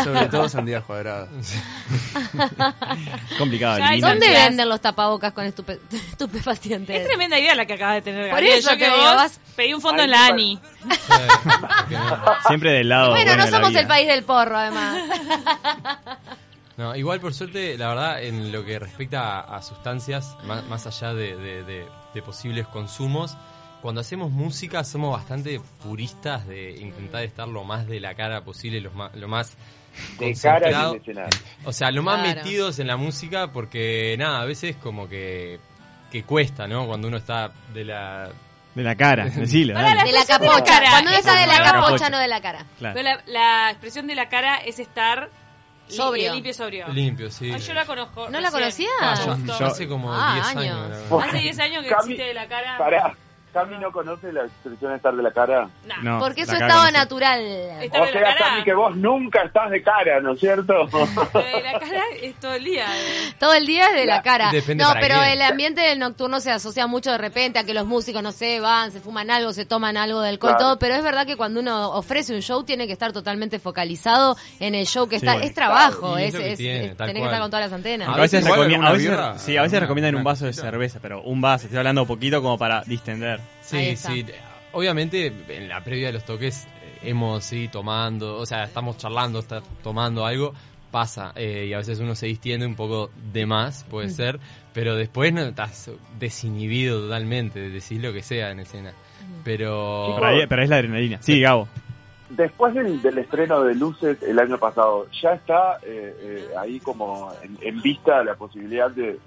Sobre, 0.04 0.28
todo 0.28 0.50
sandías 0.50 0.84
cuadradas. 0.84 1.30
Complicado. 3.38 3.80
¿Dónde 4.00 4.30
venden 4.30 4.70
los 4.70 4.82
tapabocas 4.82 5.34
con 5.34 5.46
estupefacientes? 5.46 7.02
Es 7.02 7.08
tremenda 7.08 7.40
idea 7.40 7.56
la 7.56 7.66
que 7.66 7.74
acabas 7.74 7.96
de 7.96 8.02
tener. 8.02 8.30
Por 8.30 8.44
eso 8.44 8.78
que, 8.78 8.90
vos 8.90 9.40
pedí 9.56 9.74
un 9.74 9.82
fondo 9.82 10.04
en 10.04 10.12
la 10.12 10.28
ANI. 10.28 10.60
Siempre 12.48 12.72
del 12.72 12.90
lado. 12.90 13.12
bueno, 13.12 13.36
no 13.36 13.48
somos 13.48 13.74
el 13.76 13.88
país 13.88 14.08
del 14.08 14.24
porro, 14.24 14.58
además. 14.58 15.00
No, 16.76 16.96
igual 16.96 17.20
por 17.20 17.36
suerte, 17.36 17.78
la 17.78 17.90
verdad, 17.90 18.24
en 18.24 18.52
lo 18.52 18.66
que 18.66 18.80
respecta 18.80 19.42
a, 19.42 19.62
sustancias, 19.62 20.36
más, 20.44 20.88
allá 20.88 21.14
de 21.14 21.86
posibles 22.26 22.66
consumos, 22.66 23.38
cuando 23.84 24.00
hacemos 24.00 24.32
música 24.32 24.86
somos 24.86 25.12
bastante 25.12 25.60
puristas 25.84 26.48
de 26.48 26.72
intentar 26.72 27.22
estar 27.24 27.50
lo 27.50 27.66
más 27.66 27.86
de 27.86 28.00
la 28.00 28.16
cara 28.16 28.42
posible, 28.42 28.80
lo 28.80 28.92
más, 28.92 29.14
lo 29.14 29.28
más 29.28 29.58
de 30.18 30.34
cara 30.42 30.94
O 31.66 31.74
sea, 31.74 31.92
lo 31.92 32.02
más 32.02 32.22
metidos 32.22 32.80
en 32.80 32.88
la 32.88 32.96
música 32.96 33.52
porque 33.52 34.16
nada, 34.18 34.40
a 34.40 34.46
veces 34.46 34.78
como 34.78 35.10
que, 35.10 35.60
que 36.10 36.24
cuesta, 36.24 36.66
¿no? 36.66 36.88
Cuando 36.88 37.10
uno 37.10 37.18
está 37.18 37.52
de 37.74 37.84
la 37.84 38.30
de 38.74 38.84
la 38.84 38.96
cara, 38.96 39.26
decilo. 39.36 39.78
de 39.78 40.12
la 40.14 40.26
capocha. 40.26 40.80
Cuando 40.90 41.10
uno 41.10 41.20
está 41.20 41.42
de 41.42 41.48
la 41.48 41.64
capocha, 41.64 42.10
no 42.10 42.20
de 42.20 42.28
la 42.30 42.42
cara. 42.42 42.66
Pero 42.80 43.20
la, 43.26 43.70
expresión 43.70 44.08
de 44.08 44.16
la 44.16 44.30
cara 44.30 44.60
es 44.60 44.80
estar 44.80 45.30
Sobrio. 45.90 46.32
Limpio 46.34 46.52
y 46.52 46.54
sobrio. 46.54 46.88
Limpio, 46.88 47.30
sí. 47.30 47.52
Ay, 47.54 47.60
yo 47.60 47.74
la 47.74 47.86
conozco. 47.86 48.30
¿No 48.30 48.40
la 48.40 48.50
conocía? 48.50 48.88
Ah, 49.02 49.38
yo- 49.46 49.66
hace 49.66 49.90
como 49.90 50.12
Ah, 50.14 50.36
10 50.36 50.48
años. 50.56 50.80
años. 50.80 51.24
Hace 51.28 51.38
10 51.40 51.60
años 51.60 51.84
que 51.84 51.90
Cami- 51.90 52.00
existe 52.00 52.24
de 52.24 52.34
la 52.34 52.48
cara. 52.48 52.78
Pará, 52.78 53.14
Cami 53.54 53.78
no 53.78 53.92
conoce 53.92 54.34
la 54.34 54.46
expresión 54.46 54.94
estar 54.94 55.16
de 55.16 55.24
la 55.24 55.32
cara. 55.32 55.70
Nah. 55.86 56.02
No, 56.02 56.20
Porque 56.20 56.42
es 56.42 56.48
la 56.48 56.54
su 56.56 56.60
cara 56.60 56.68
estado 56.74 56.86
conoce. 56.88 56.98
natural. 56.98 57.42
Estar 57.84 58.02
O 58.02 58.06
de 58.06 58.12
la 58.12 58.20
sea, 58.20 58.36
cara. 58.36 58.50
Cami, 58.52 58.64
que 58.64 58.74
vos 58.74 58.96
nunca 58.96 59.44
estás 59.44 59.70
de 59.70 59.84
cara, 59.84 60.20
¿no 60.22 60.34
es 60.34 60.40
cierto? 60.40 60.74
Lo 61.34 61.40
de 61.42 61.62
la 61.64 61.80
cara 61.80 62.02
es 62.22 62.36
todo 62.40 62.54
el 62.54 62.64
día. 62.64 62.86
eh. 62.88 63.34
Todo 63.40 63.54
el 63.54 63.66
día 63.66 63.88
es 63.90 63.96
de 63.96 64.06
la 64.06 64.22
cara. 64.22 64.50
Depende 64.52 64.84
no, 64.84 64.90
para 64.90 65.00
pero 65.02 65.16
quién. 65.20 65.32
el 65.34 65.42
ambiente 65.44 65.82
del 65.82 66.00
nocturno 66.00 66.40
se 66.40 66.52
asocia 66.52 66.88
mucho 66.88 67.12
de 67.12 67.18
repente 67.18 67.60
a 67.60 67.64
que 67.64 67.74
los 67.74 67.86
músicos, 67.86 68.24
no 68.24 68.32
sé, 68.32 68.60
van, 68.60 68.92
se 68.92 69.00
fuman 69.00 69.30
algo, 69.30 69.54
se 69.54 69.66
toman 69.66 69.96
algo 69.98 70.22
de 70.22 70.30
alcohol, 70.30 70.52
Claro. 70.54 70.66
todo. 70.66 70.80
Pero 70.80 70.96
es 70.96 71.04
verdad 71.04 71.26
que 71.28 71.38
cuando 71.38 71.60
uno 71.60 71.92
ofrece 71.92 72.34
un 72.34 72.42
show 72.42 72.64
tiene 72.64 72.88
que 72.88 72.94
estar 72.94 73.14
totalmente 73.14 73.60
focalizado 73.60 74.36
en 74.60 74.76
el 74.76 74.86
show 74.88 75.08
que 75.08 75.20
Sí. 75.20 75.26
está. 75.28 75.44
Es 75.44 75.54
trabajo, 75.54 76.18
Y 76.20 76.24
es 76.24 76.28
es, 76.30 76.34
lo 76.34 76.40
que 76.40 76.52
es- 76.54 76.58
tiene, 76.58 76.86
es- 76.88 76.98
tal 76.98 77.08
tenés 77.08 77.14
que 77.14 77.20
cual. 77.20 77.30
estar 77.32 77.42
con 77.42 77.52
todas 77.52 77.66
las 77.66 77.74
antenas. 77.74 78.10
A 78.10 78.18
veces, 78.20 78.42
Igual 78.44 78.60
recomiendan, 78.60 78.86
a 78.88 78.90
alguna 78.92 78.98
veces, 78.98 79.10
birra, 79.12 79.40
sí, 79.40 79.58
a 79.58 79.62
veces 79.62 79.74
alguna- 79.76 79.80
recomiendan 79.82 80.16
un 80.16 80.24
vaso 80.24 80.46
de 80.46 80.54
cerveza, 80.54 81.00
pero 81.02 81.22
un 81.22 81.42
vaso, 81.42 81.66
estoy 81.66 81.78
hablando 81.78 82.06
poquito 82.06 82.42
como 82.42 82.58
para 82.58 82.82
distender. 82.86 83.40
Sí, 83.62 83.96
sí. 83.96 84.26
Obviamente, 84.72 85.32
en 85.50 85.68
la 85.70 85.84
previa 85.84 86.08
de 86.08 86.14
los 86.14 86.26
toques 86.26 86.66
eh, 86.66 87.10
hemos 87.10 87.44
sí 87.44 87.68
tomando, 87.72 88.38
o 88.38 88.46
sea, 88.46 88.64
estamos 88.64 88.98
charlando, 88.98 89.40
está 89.40 89.62
tomando 89.84 90.26
algo, 90.26 90.54
pasa. 90.92 91.32
eh, 91.36 91.68
y 91.70 91.74
a 91.74 91.78
veces 91.78 92.00
uno 92.00 92.16
se 92.16 92.26
distiende 92.28 92.66
un 92.66 92.76
poco 92.76 93.12
de 93.32 93.46
más, 93.46 93.84
puede 93.90 94.10
ser, 94.10 94.40
pero 94.74 94.96
después 94.96 95.32
no 95.34 95.42
estás 95.42 95.92
desinhibido 96.20 97.02
totalmente, 97.02 97.60
decís 97.70 98.02
lo 98.02 98.12
que 98.14 98.24
sea 98.24 98.52
en 98.52 98.62
escena. 98.62 98.94
Pero. 99.44 100.06
Chicos, 100.08 100.22
Pero, 100.22 100.28
ahí- 100.42 100.48
pero 100.48 100.64
es 100.64 100.70
la 100.70 100.76
adrenalina. 100.78 101.18
Sí, 101.22 101.40
Gabo. 101.40 101.68
Después 102.36 102.74
del, 102.74 103.00
del 103.04 103.20
estreno 103.20 103.62
de 103.62 103.76
Luces 103.76 104.18
el 104.24 104.40
año 104.40 104.58
pasado, 104.58 105.06
¿ya 105.22 105.34
está 105.34 105.78
eh, 105.84 106.16
eh, 106.20 106.48
ahí 106.58 106.80
como 106.80 107.32
en, 107.44 107.60
en 107.62 107.80
vista 107.80 108.24
la 108.24 108.34
posibilidad 108.34 108.90
de, 108.90 109.20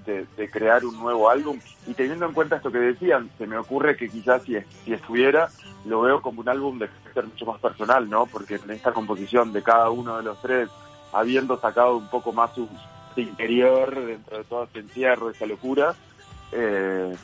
crear 0.51 0.85
un 0.85 0.99
nuevo 0.99 1.31
álbum? 1.31 1.61
Y 1.87 1.95
teniendo 1.95 2.27
en 2.27 2.33
cuenta 2.33 2.57
esto 2.57 2.73
que 2.73 2.79
decían, 2.79 3.31
se 3.39 3.47
me 3.47 3.59
ocurre 3.59 3.97
que 3.97 4.09
quizás 4.09 4.43
si, 4.43 4.57
si 4.85 4.93
estuviera, 4.93 5.49
lo 5.85 6.01
veo 6.01 6.21
como 6.21 6.41
un 6.41 6.49
álbum 6.49 6.81
de 6.81 6.89
carácter 6.89 7.27
mucho 7.27 7.47
más 7.47 7.61
personal, 7.61 8.11
¿no? 8.11 8.27
Porque 8.27 8.57
en 8.57 8.73
esta 8.73 8.93
composición 8.93 9.53
de 9.53 9.63
cada 9.63 9.89
uno 9.91 10.17
de 10.17 10.25
los 10.25 10.43
tres, 10.43 10.69
habiendo 11.13 11.61
sacado 11.61 11.99
un 11.99 12.09
poco 12.09 12.33
más 12.33 12.53
su, 12.57 12.69
interior 13.15 13.95
dentro 14.05 14.39
de 14.39 14.45
todo 14.45 14.65
este 14.65 14.81
encierro, 14.81 15.31
esa 15.31 15.47
locura, 15.47 15.95
eh, 16.51 17.15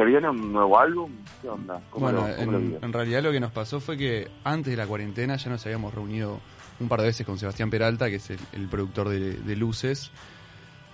¿se 0.00 0.06
viene 0.06 0.30
un 0.30 0.50
nuevo 0.52 0.78
álbum? 0.78 1.12
¿Qué 1.42 1.48
onda? 1.50 1.78
¿Cómo 1.90 2.06
Bueno, 2.06 2.26
lo, 2.26 2.36
cómo 2.36 2.52
lo 2.52 2.58
en, 2.58 2.92
realidad 2.92 3.22
lo 3.22 3.32
que 3.32 3.40
nos 3.40 3.52
pasó 3.52 3.80
fue 3.80 3.98
que 3.98 4.30
antes 4.44 4.70
de 4.70 4.76
la 4.78 4.86
cuarentena 4.86 5.36
ya 5.36 5.50
nos 5.50 5.64
habíamos 5.66 5.92
reunido 5.94 6.40
un 6.80 6.88
par 6.88 7.00
de 7.00 7.08
veces 7.08 7.26
con 7.26 7.38
Sebastián 7.38 7.68
Peralta, 7.68 8.08
que 8.08 8.16
es 8.16 8.30
el, 8.30 8.38
el 8.54 8.66
productor 8.68 9.10
de, 9.10 9.34
de 9.34 9.56
Luces. 9.56 10.10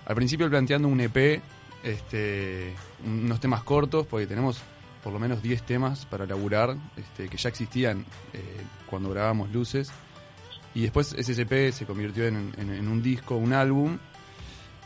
Al 0.05 0.15
principio 0.15 0.49
planteando 0.49 0.89
un 0.89 0.99
EP, 0.99 1.41
este, 1.83 2.73
unos 3.05 3.39
temas 3.39 3.63
cortos, 3.63 4.05
porque 4.07 4.27
tenemos 4.27 4.61
por 5.03 5.13
lo 5.13 5.19
menos 5.19 5.41
10 5.41 5.63
temas 5.63 6.05
para 6.05 6.25
laburar, 6.25 6.75
este, 6.97 7.29
que 7.29 7.37
ya 7.37 7.47
existían 7.49 8.05
eh, 8.33 8.41
cuando 8.89 9.09
grabamos 9.09 9.49
Luces. 9.51 9.89
Y 10.75 10.81
después 10.81 11.13
ese 11.17 11.41
EP 11.41 11.71
se 11.71 11.85
convirtió 11.85 12.25
en, 12.27 12.53
en- 12.57 12.71
en 12.73 12.87
un 12.89 13.01
disco, 13.01 13.35
un 13.37 13.53
álbum. 13.53 13.97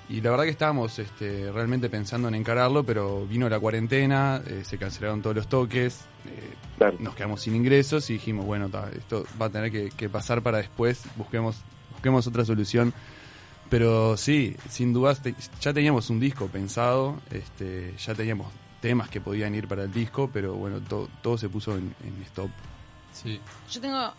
Y 0.09 0.19
la 0.21 0.31
verdad 0.31 0.43
que 0.43 0.49
estábamos 0.51 0.99
este, 0.99 1.49
realmente 1.51 1.89
pensando 1.89 2.27
en 2.27 2.35
encararlo, 2.35 2.83
pero 2.83 3.25
vino 3.25 3.47
la 3.47 3.59
cuarentena, 3.59 4.41
eh, 4.45 4.63
se 4.65 4.77
cancelaron 4.77 5.21
todos 5.21 5.35
los 5.37 5.47
toques, 5.47 6.01
eh, 6.25 6.53
Claro. 6.77 6.97
nos 6.99 7.15
quedamos 7.15 7.41
sin 7.41 7.55
ingresos 7.55 8.09
y 8.09 8.13
dijimos, 8.13 8.45
bueno, 8.45 8.67
ta, 8.67 8.89
esto 8.97 9.23
va 9.41 9.45
a 9.45 9.49
tener 9.49 9.71
que, 9.71 9.89
que 9.91 10.09
pasar 10.09 10.41
para 10.41 10.57
después, 10.57 11.03
busquemos, 11.15 11.57
busquemos 11.93 12.27
otra 12.27 12.43
solución. 12.43 12.93
Pero 13.69 14.17
sí, 14.17 14.57
sin 14.69 14.91
dudas, 14.91 15.21
te- 15.21 15.33
ya 15.61 15.71
teníamos 15.73 16.09
un 16.09 16.19
disco 16.19 16.47
pensado, 16.47 17.21
este, 17.31 17.93
ya 17.97 18.13
teníamos 18.13 18.47
temas 18.81 19.07
que 19.09 19.21
podían 19.21 19.55
ir 19.55 19.67
para 19.69 19.83
el 19.83 19.93
disco, 19.93 20.29
pero 20.33 20.55
bueno, 20.55 20.81
to- 20.81 21.07
todo 21.21 21.37
se 21.37 21.47
puso 21.47 21.77
en, 21.77 21.95
en 22.03 22.21
stop. 22.23 22.49
Sí. 23.13 23.39
Yo 23.69 23.79
tengo. 23.79 24.11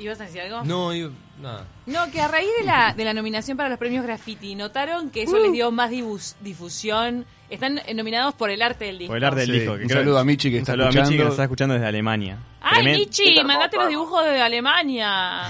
¿Ibas 0.00 0.20
a 0.20 0.24
decir 0.24 0.40
algo? 0.40 0.62
No, 0.64 0.94
yo- 0.94 1.10
nada. 1.40 1.66
No, 1.86 2.10
que 2.10 2.20
a 2.20 2.28
raíz 2.28 2.48
de 2.58 2.64
la, 2.66 2.94
de 2.94 3.04
la 3.04 3.12
nominación 3.14 3.56
para 3.56 3.68
los 3.68 3.78
premios 3.78 4.04
Graffiti, 4.04 4.54
¿notaron 4.54 5.10
que 5.10 5.22
eso 5.24 5.38
les 5.38 5.52
dio 5.52 5.70
más 5.70 5.90
dibus- 5.90 6.34
difusión? 6.40 7.26
Están 7.50 7.80
nominados 7.96 8.34
por 8.34 8.48
el 8.50 8.62
arte 8.62 8.84
del 8.84 8.98
disco. 8.98 9.10
Por 9.10 9.16
el 9.18 9.24
arte 9.24 9.40
del 9.40 9.46
Sí, 9.50 9.52
disco. 9.58 9.72
un 9.74 9.88
saludo 9.88 10.18
a 10.20 10.24
Michi 10.24 10.50
que 10.50 10.56
un 10.56 10.60
está 10.60 10.72
saludo 10.72 10.86
a 10.86 10.88
Michi 10.90 10.96
que 10.98 11.02
escuchando. 11.02 11.24
nos 11.24 11.32
está 11.34 11.42
escuchando 11.44 11.74
desde 11.74 11.86
Alemania. 11.88 12.38
¡Ay, 12.60 12.84
Michi! 12.84 13.42
¡Mandate 13.44 13.76
los 13.76 13.88
dibujos 13.88 14.24
de 14.24 14.40
Alemania! 14.40 15.42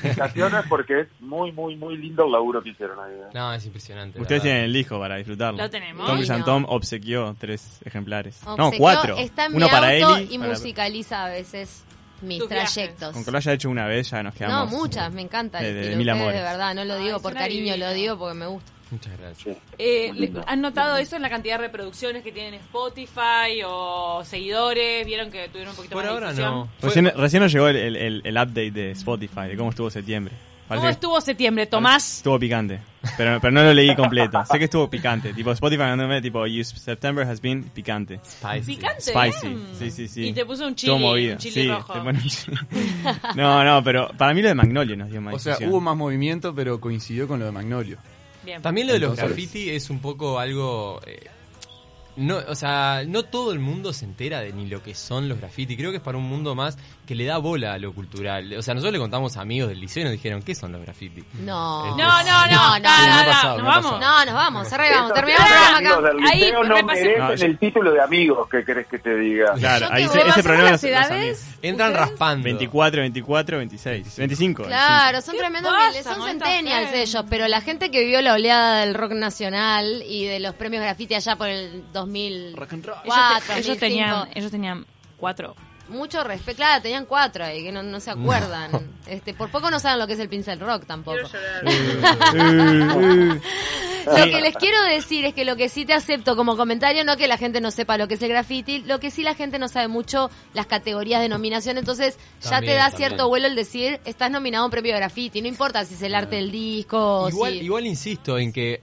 felicitaciones 0.00 0.64
porque 0.68 1.00
es 1.00 1.08
muy, 1.20 1.52
muy, 1.52 1.76
muy 1.76 1.96
lindo 1.98 2.24
el 2.24 2.32
laburo 2.32 2.62
que 2.62 2.70
hicieron 2.70 2.98
ahí. 3.00 3.12
¿eh? 3.12 3.24
No, 3.34 3.52
es 3.52 3.64
impresionante. 3.66 4.18
la 4.18 4.22
Ustedes 4.22 4.42
verdad. 4.42 4.54
tienen 4.54 4.64
el 4.64 4.72
disco 4.72 4.98
para 4.98 5.16
disfrutarlo. 5.16 5.62
Lo 5.62 5.68
tenemos. 5.70 6.06
Tom 6.06 6.18
Ay, 6.18 6.28
no. 6.38 6.44
Tom 6.44 6.64
obsequió 6.68 7.36
tres 7.38 7.80
ejemplares. 7.84 8.40
no, 8.56 8.70
cuatro. 8.78 9.16
Está 9.18 9.46
en 9.46 9.54
Uno 9.56 9.66
mi 9.66 9.72
para 9.72 9.88
auto 9.88 10.16
Eli. 10.16 10.34
y 10.34 10.38
para- 10.38 10.50
musicaliza 10.50 11.24
a 11.26 11.28
veces 11.28 11.84
mis 12.22 12.38
Tus 12.38 12.48
viajes. 12.48 12.72
trayectos. 12.74 13.12
Con 13.12 13.24
que 13.24 13.30
lo 13.30 13.38
haya 13.38 13.52
hecho 13.52 13.70
una 13.70 13.86
vez 13.86 14.10
ya 14.10 14.22
nos 14.22 14.34
No, 14.34 14.38
quedamos. 14.38 14.70
muchas, 14.70 15.12
me 15.12 15.22
encanta. 15.22 15.60
de- 15.60 15.72
de 15.72 15.96
mil 15.96 16.06
de 16.06 16.12
ustedes, 16.12 16.20
amores. 16.20 16.36
de 16.40 16.42
verdad, 16.42 16.74
no 16.74 16.84
lo 16.84 16.94
Ay, 16.94 17.04
digo 17.04 17.20
por 17.20 17.32
suena 17.32 17.40
cariño, 17.40 17.76
lo 17.76 17.92
digo 17.92 18.18
porque 18.18 18.34
me 18.34 18.46
gusta. 18.46 18.72
Muchas 18.90 19.18
gracias. 19.18 19.56
Eh. 19.78 20.32
¿Han 20.46 20.60
notado 20.60 20.98
eso 20.98 21.16
en 21.16 21.22
la 21.22 21.30
cantidad 21.30 21.54
de 21.54 21.62
reproducciones 21.66 22.22
que 22.22 22.30
tienen 22.30 22.52
en 22.54 22.60
Spotify 22.60 23.62
o 23.66 24.22
seguidores? 24.24 25.06
¿Vieron 25.06 25.30
que 25.30 25.48
tuvieron 25.48 25.70
un 25.70 25.76
poquito 25.76 25.94
Por 25.94 26.04
más 26.04 26.10
de 26.10 26.14
ahora 26.14 26.28
difusión? 26.32 26.54
no. 26.54 26.68
Recién, 26.82 27.12
recién 27.16 27.42
nos 27.42 27.52
llegó 27.52 27.68
el, 27.68 27.76
el- 27.76 27.96
el- 27.96 28.20
el 28.24 28.34
update 28.36 28.70
de 28.70 28.90
Spotify, 28.90 29.48
de 29.48 29.56
cómo 29.56 29.70
estuvo 29.70 29.88
septiembre. 29.90 30.34
Parece 30.68 30.82
¿Cómo 30.82 30.90
estuvo 30.90 31.20
septiembre, 31.22 31.66
Tomás? 31.66 32.18
Estuvo 32.18 32.38
picante. 32.38 32.80
Pero, 33.16 33.40
pero 33.40 33.50
no 33.50 33.62
lo 33.64 33.74
leí 33.74 33.94
completo. 33.96 34.42
sé 34.50 34.58
que 34.58 34.64
estuvo 34.64 34.88
picante. 34.88 35.32
Tipo, 35.34 35.50
Spotify 35.52 35.78
mandándome, 35.80 36.22
tipo, 36.22 36.46
"You- 36.46 36.64
September 36.64 37.26
has 37.26 37.40
been 37.40 37.64
picante. 37.64 38.20
Spicy. 38.24 38.76
Picante. 38.76 39.00
Spicy. 39.02 39.46
Mm. 39.48 39.66
Sí, 39.78 39.90
sí, 39.90 40.08
sí. 40.08 40.28
Y 40.28 40.32
te 40.32 40.46
puso 40.46 40.66
un 40.66 40.74
chili, 40.74 40.96
movido. 40.98 41.32
un 41.32 41.38
chili 41.38 41.54
sí, 41.54 41.68
rojo. 41.68 41.92
te 41.92 41.98
pone 42.00 42.18
un 42.18 42.28
chili. 42.28 42.56
no, 43.36 43.64
no, 43.64 43.82
pero 43.82 44.08
para 44.16 44.32
mí 44.34 44.42
lo 44.42 44.48
de 44.48 44.54
Magnolio 44.54 44.96
nos 44.96 45.10
dio 45.10 45.20
más 45.20 45.34
O 45.34 45.38
sea, 45.38 45.56
hubo 45.68 45.80
más 45.80 45.96
movimiento, 45.96 46.54
pero 46.54 46.80
coincidió 46.80 47.26
con 47.26 47.38
lo 47.40 47.46
de 47.46 47.52
Magnolio. 47.52 47.98
Bien. 48.44 48.60
También 48.62 48.86
lo 48.86 48.92
de 48.94 48.98
los 49.00 49.16
graffiti 49.16 49.70
es 49.70 49.88
un 49.90 50.00
poco 50.00 50.38
algo... 50.38 51.00
eh, 51.06 51.28
no, 52.16 52.36
o 52.46 52.54
sea, 52.54 53.04
no 53.06 53.22
todo 53.22 53.52
el 53.52 53.58
mundo 53.58 53.92
se 53.94 54.04
entera 54.04 54.40
de 54.40 54.52
ni 54.52 54.66
lo 54.66 54.82
que 54.82 54.94
son 54.94 55.28
los 55.30 55.38
graffiti. 55.38 55.76
Creo 55.76 55.90
que 55.92 55.96
es 55.96 56.02
para 56.02 56.18
un 56.18 56.24
mundo 56.28 56.54
más 56.54 56.76
que 57.06 57.16
le 57.16 57.24
da 57.24 57.38
bola 57.38 57.74
a 57.74 57.78
lo 57.78 57.92
cultural. 57.92 58.52
O 58.56 58.62
sea, 58.62 58.74
nosotros 58.74 58.92
le 58.92 58.98
contamos 59.00 59.36
a 59.36 59.40
amigos 59.40 59.68
del 59.70 59.80
liceo 59.80 60.02
y 60.02 60.04
nos 60.04 60.12
dijeron, 60.12 60.40
¿qué 60.42 60.54
son 60.54 60.70
los 60.72 60.80
graffiti? 60.82 61.22
No. 61.40 61.86
Este, 61.86 62.02
No, 62.02 62.22
no, 62.22 62.22
no, 62.22 62.46
no, 62.46 62.78
No, 62.78 62.78
no, 62.78 63.56
nos 63.58 63.66
vamos. 63.66 64.00
No, 64.00 64.24
nos 64.24 64.34
vamos, 64.34 64.68
cerramos, 64.68 64.96
Esos 65.10 65.14
terminamos 65.14 65.50
el 65.50 65.54
programa 65.56 65.78
acá. 65.78 66.30
Ahí, 66.32 66.52
no 66.52 66.82
merecen 66.84 67.50
el 67.50 67.58
título 67.58 67.92
de 67.92 68.00
amigos, 68.00 68.48
¿qué 68.48 68.64
querés 68.64 68.86
que 68.86 68.98
te 69.00 69.16
diga? 69.16 69.52
Claro, 69.54 69.88
ahí 69.90 70.04
ese 70.04 70.14
¿Repasamos 70.22 70.44
problema? 70.44 70.68
Entran 71.62 71.90
¿Ustedes? 71.92 72.08
raspando. 72.10 72.44
24, 72.44 73.00
24, 73.00 73.58
26. 73.58 74.16
25. 74.18 74.62
Claro, 74.62 75.20
son 75.20 75.32
¿Qué 75.34 75.38
tremendos 75.40 75.72
son 76.04 76.22
centennials 76.26 76.92
ellos, 76.94 77.24
pero 77.28 77.48
la 77.48 77.60
gente 77.60 77.90
que 77.90 78.04
vio 78.04 78.22
la 78.22 78.34
oleada 78.34 78.80
del 78.80 78.94
rock 78.94 79.12
nacional 79.12 80.02
y 80.06 80.24
de 80.26 80.38
los 80.40 80.54
premios 80.54 80.82
graffiti 80.82 81.14
allá 81.14 81.36
por 81.36 81.48
el 81.48 81.84
2004, 81.92 82.94
Ellos, 83.04 83.16
te- 83.46 83.52
ellos 83.54 83.66
2005, 83.66 83.80
tenían, 83.80 84.28
ellos 84.34 84.50
tenían 84.50 84.86
cuatro. 85.16 85.54
Mucho 85.88 86.24
respeto, 86.24 86.56
claro, 86.56 86.82
tenían 86.82 87.06
cuatro 87.06 87.44
ahí 87.44 87.62
que 87.62 87.72
no, 87.72 87.82
no 87.82 88.00
se 88.00 88.10
acuerdan. 88.10 88.70
Este, 89.06 89.34
por 89.34 89.50
poco 89.50 89.70
no 89.70 89.80
saben 89.80 89.98
lo 89.98 90.06
que 90.06 90.12
es 90.14 90.20
el 90.20 90.28
pincel 90.28 90.60
rock 90.60 90.86
tampoco. 90.86 91.18
Lo 94.06 94.24
que 94.24 94.40
les 94.40 94.56
quiero 94.56 94.82
decir 94.82 95.24
es 95.24 95.34
que 95.34 95.44
lo 95.44 95.56
que 95.56 95.68
sí 95.68 95.84
te 95.84 95.94
acepto 95.94 96.36
como 96.36 96.56
comentario, 96.56 97.04
no 97.04 97.16
que 97.16 97.28
la 97.28 97.38
gente 97.38 97.60
no 97.60 97.70
sepa 97.70 97.96
lo 97.96 98.08
que 98.08 98.14
es 98.14 98.22
el 98.22 98.30
graffiti, 98.30 98.80
lo 98.80 98.98
que 98.98 99.10
sí 99.10 99.22
la 99.22 99.34
gente 99.34 99.58
no 99.58 99.68
sabe 99.68 99.88
mucho 99.88 100.30
las 100.54 100.66
categorías 100.66 101.20
de 101.20 101.28
nominación, 101.28 101.78
entonces 101.78 102.18
ya 102.40 102.60
te 102.60 102.74
da 102.74 102.90
también. 102.90 102.96
cierto 102.96 103.28
vuelo 103.28 103.46
el 103.46 103.54
decir, 103.54 104.00
estás 104.04 104.30
nominado 104.30 104.64
a 104.64 104.66
un 104.66 104.70
premio 104.70 104.92
de 104.92 104.98
graffiti, 104.98 105.40
no 105.40 105.48
importa 105.48 105.84
si 105.84 105.94
es 105.94 106.02
el 106.02 106.14
arte 106.14 106.36
del 106.36 106.50
disco 106.50 107.22
o 107.22 107.28
Igual, 107.28 107.52
si... 107.52 107.58
igual 107.60 107.86
insisto 107.86 108.38
en 108.38 108.52
que, 108.52 108.80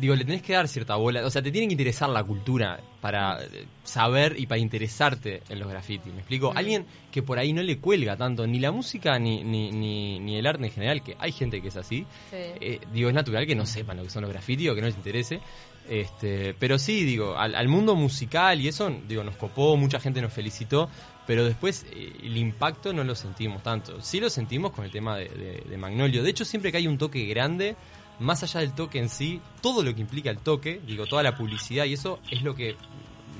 digo, 0.00 0.14
le 0.14 0.24
tenés 0.24 0.42
que 0.42 0.52
dar 0.54 0.68
cierta 0.68 0.96
bola. 0.96 1.24
O 1.26 1.30
sea, 1.30 1.42
te 1.42 1.50
tiene 1.50 1.66
que 1.68 1.72
interesar 1.72 2.08
la 2.08 2.22
cultura 2.24 2.80
para 3.00 3.42
eh, 3.42 3.66
saber 3.84 4.34
y 4.38 4.46
para 4.46 4.58
interesarte 4.58 5.42
en 5.48 5.58
los 5.58 5.68
graffiti. 5.68 6.10
¿Me 6.10 6.18
explico? 6.18 6.52
Mm. 6.52 6.56
Alguien 6.56 6.86
que 7.10 7.22
por 7.22 7.38
ahí 7.38 7.52
no 7.52 7.62
le 7.62 7.78
cuelga 7.78 8.16
tanto 8.16 8.46
ni 8.46 8.58
la 8.60 8.70
música 8.72 9.18
ni, 9.18 9.42
ni, 9.44 9.70
ni, 9.70 10.18
ni 10.20 10.36
el 10.36 10.46
arte 10.46 10.64
en 10.64 10.70
general, 10.72 11.02
que 11.02 11.16
hay 11.18 11.32
gente 11.32 11.60
que 11.60 11.68
es 11.68 11.76
así. 11.76 12.06
Sí. 12.30 12.36
Eh, 12.36 12.80
digo, 12.92 13.08
es 13.08 13.14
natural 13.14 13.46
que 13.46 13.54
no 13.54 13.66
sepan 13.66 13.96
lo 13.98 14.02
que 14.04 14.10
son 14.10 14.22
los 14.22 14.30
graffiti 14.30 14.68
o 14.68 14.74
que 14.74 14.80
no 14.80 14.86
les 14.86 14.96
interese. 14.96 15.40
Este, 15.88 16.54
pero 16.54 16.78
sí, 16.78 17.04
digo, 17.04 17.36
al, 17.36 17.54
al 17.54 17.68
mundo 17.68 17.96
musical 17.96 18.60
y 18.60 18.68
eso, 18.68 18.94
digo, 19.08 19.24
nos 19.24 19.36
copó, 19.36 19.76
mucha 19.76 19.98
gente 19.98 20.22
nos 20.22 20.32
felicitó, 20.32 20.88
pero 21.26 21.44
después 21.44 21.84
eh, 21.92 22.12
el 22.22 22.36
impacto 22.36 22.92
no 22.92 23.02
lo 23.02 23.14
sentimos 23.16 23.62
tanto. 23.64 24.00
Sí 24.00 24.20
lo 24.20 24.30
sentimos 24.30 24.70
con 24.72 24.84
el 24.84 24.90
tema 24.92 25.16
de, 25.16 25.24
de- 25.28 25.62
de 25.68 25.76
Magnolio. 25.76 26.22
De 26.22 26.30
hecho, 26.30 26.44
siempre 26.44 26.70
que 26.70 26.78
hay 26.78 26.86
un 26.86 26.98
toque 26.98 27.26
grande, 27.26 27.74
más 28.22 28.42
allá 28.42 28.60
del 28.60 28.74
toque 28.74 28.98
en 28.98 29.08
sí, 29.08 29.40
todo 29.60 29.82
lo 29.82 29.94
que 29.94 30.00
implica 30.00 30.30
el 30.30 30.38
toque, 30.38 30.80
digo, 30.86 31.06
toda 31.06 31.22
la 31.22 31.36
publicidad 31.36 31.84
y 31.84 31.94
eso 31.94 32.20
es 32.30 32.42
lo 32.42 32.54
que 32.54 32.76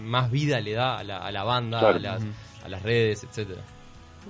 más 0.01 0.31
vida 0.31 0.61
le 0.61 0.73
da 0.73 0.99
a 0.99 1.05
la, 1.05 1.19
a 1.19 1.31
la 1.33 1.45
banda, 1.45 1.79
Claro. 1.81 1.97
a, 1.97 2.01
las, 2.01 2.23
a 2.65 2.69
las 2.69 2.83
redes, 2.83 3.25
etcétera. 3.25 3.62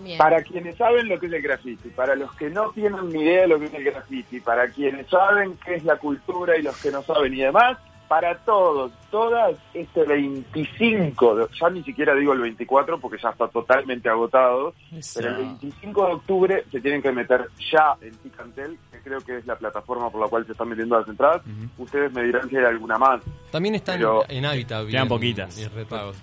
Bien. 0.02 0.16
Para 0.16 0.42
quienes 0.42 0.76
saben 0.76 1.08
lo 1.08 1.18
que 1.20 1.26
es 1.26 1.32
el 1.32 1.42
graffiti, 1.42 1.88
para 1.90 2.14
los 2.14 2.32
que 2.34 2.48
no 2.48 2.70
tienen 2.70 3.08
ni 3.10 3.20
idea 3.22 3.42
de 3.42 3.48
lo 3.48 3.58
que 3.58 3.66
es 3.66 3.74
el 3.74 3.84
graffiti, 3.84 4.40
para 4.40 4.68
quienes 4.68 5.06
saben 5.08 5.58
qué 5.64 5.74
es 5.74 5.84
la 5.84 5.96
cultura 5.98 6.56
y 6.58 6.62
los 6.62 6.76
que 6.80 6.90
no 6.90 7.02
saben 7.02 7.34
y 7.34 7.38
demás, 7.42 7.76
para 8.08 8.36
todos, 8.38 8.90
todas, 9.10 9.54
este 9.74 10.04
25, 10.04 11.34
de- 11.36 11.46
ya 11.58 11.70
ni 11.70 11.82
siquiera 11.82 12.14
digo 12.14 12.32
el 12.32 12.40
24 12.40 12.98
porque 13.00 13.18
ya 13.22 13.30
está 13.30 13.48
totalmente 13.48 14.08
agotado, 14.08 14.74
Eso. 14.94 15.20
pero 15.20 15.30
el 15.36 15.36
25 15.44 16.06
de 16.06 16.12
octubre 16.12 16.64
se 16.70 16.80
tienen 16.80 17.02
que 17.02 17.12
meter 17.12 17.46
ya 17.70 17.94
en 18.00 18.14
Ticantel, 18.16 18.78
creo 19.02 19.20
que 19.20 19.38
es 19.38 19.46
la 19.46 19.56
plataforma 19.56 20.10
por 20.10 20.20
la 20.22 20.28
cual 20.28 20.46
se 20.46 20.52
están 20.52 20.68
metiendo 20.68 20.98
las 20.98 21.08
entradas. 21.08 21.42
Ustedes 21.78 22.12
me 22.12 22.22
dirán 22.24 22.48
si 22.48 22.56
hay 22.56 22.64
alguna 22.64 22.96
más. 22.98 23.22
También 23.50 23.74
están 23.74 23.98
Pero- 23.98 24.24
en 24.28 24.46
Habitat. 24.46 24.78
Quedan 24.86 24.90
bien- 24.90 25.08
poquitas. 25.08 25.54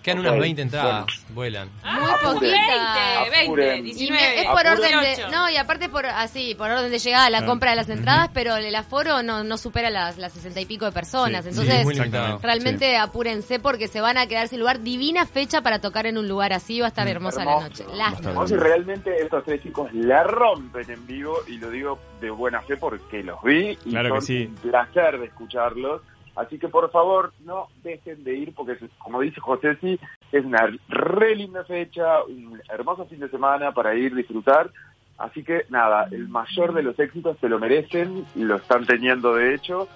Quedan 0.02 0.18
Ok, 0.20 0.24
unas 0.26 0.40
20 0.40 0.62
entradas. 0.62 1.06
Vuelan. 1.30 1.70
Muy 1.84 2.10
Apuren. 2.10 2.34
poquita. 2.34 2.56
20, 2.58 3.30
20, 3.30 3.46
Apuren. 3.46 3.80
Y 3.80 3.82
19. 3.94 4.22
me- 4.22 4.42
es 4.42 4.48
por 4.48 4.68
Apuren. 4.68 4.74
orden 4.74 5.00
de, 5.02 5.08
18. 5.16 5.32
no, 5.32 5.50
y 5.50 5.58
aparte 5.58 5.90
por 5.90 6.06
así, 6.06 6.56
por 6.56 6.72
orden 6.72 6.90
de 6.92 7.00
llegada 7.00 7.26
a 7.26 7.30
la 7.30 7.40
Ah. 7.40 7.46
compra 7.46 7.70
de 7.72 7.76
las 7.76 7.90
entradas, 7.90 8.30
pero 8.34 8.56
el 8.56 8.74
aforo 8.76 9.22
no, 9.24 9.44
no 9.44 9.58
supera 9.58 9.90
las, 9.90 10.18
las 10.18 10.34
60 10.34 10.60
y 10.62 10.66
pico 10.66 10.86
de 10.86 10.92
personas. 10.92 11.44
Sí, 11.44 11.50
Entonces, 11.50 11.80
sí, 11.80 11.84
muy 11.84 11.94
realmente 12.42 12.98
apúrense 12.98 13.60
porque 13.60 13.88
se 13.88 14.02
van 14.02 14.18
a 14.18 14.28
quedar 14.28 14.48
sin 14.48 14.60
lugar. 14.60 14.82
Divina 14.82 15.26
fecha 15.26 15.62
para 15.62 15.80
tocar 15.80 16.06
en 16.06 16.18
un 16.18 16.28
lugar 16.28 16.54
así, 16.54 16.80
va 16.80 16.88
a 16.88 16.90
estar 16.90 17.08
hermosa 17.08 17.44
la 17.46 17.60
noche. 17.62 17.84
Hermoso. 17.84 17.98
Lástima. 17.98 18.30
Hermoso, 18.32 18.56
y 18.56 18.58
realmente 18.58 19.22
estos 19.22 19.44
tres 19.44 19.62
chicos 19.62 19.94
la 19.94 20.24
rompen 20.24 20.90
en 20.90 21.06
vivo 21.08 21.38
y 21.48 21.58
lo 21.58 21.70
digo 21.70 22.00
de 22.20 22.30
buena 22.30 22.62
fe 22.62 22.78
porque 22.78 23.24
los 23.24 23.42
vi 23.44 23.78
y 23.86 23.92
Claro 23.92 24.16
que 24.16 24.22
son 24.22 24.22
sí. 24.22 24.46
un 24.46 24.56
placer 24.56 25.20
de 25.20 25.26
escucharlos. 25.28 26.02
Así 26.36 26.58
que 26.58 26.70
por 26.70 26.90
favor 26.92 27.34
no 27.44 27.68
dejen 27.84 28.24
de 28.24 28.36
ir 28.36 28.54
porque 28.54 28.78
como 28.98 29.20
dice 29.20 29.42
José 29.42 29.76
sí, 29.82 30.00
es 30.32 30.46
una 30.46 30.72
re 30.88 31.36
linda 31.36 31.64
fecha, 31.66 32.24
un 32.24 32.62
hermoso 32.70 33.06
fin 33.06 33.20
de 33.20 33.30
semana 33.30 33.72
para 33.74 33.96
ir 33.96 34.16
disfrutar. 34.16 34.72
Así 35.18 35.44
que 35.44 35.66
nada, 35.70 36.08
el 36.12 36.30
mayor 36.30 36.74
de 36.74 36.84
los 36.84 36.98
éxitos 36.98 37.38
se 37.42 37.50
lo 37.50 37.60
merecen, 37.60 38.26
lo 38.36 38.56
están 38.56 38.86
teniendo 38.86 39.36
de 39.36 39.54
hecho 39.54 39.90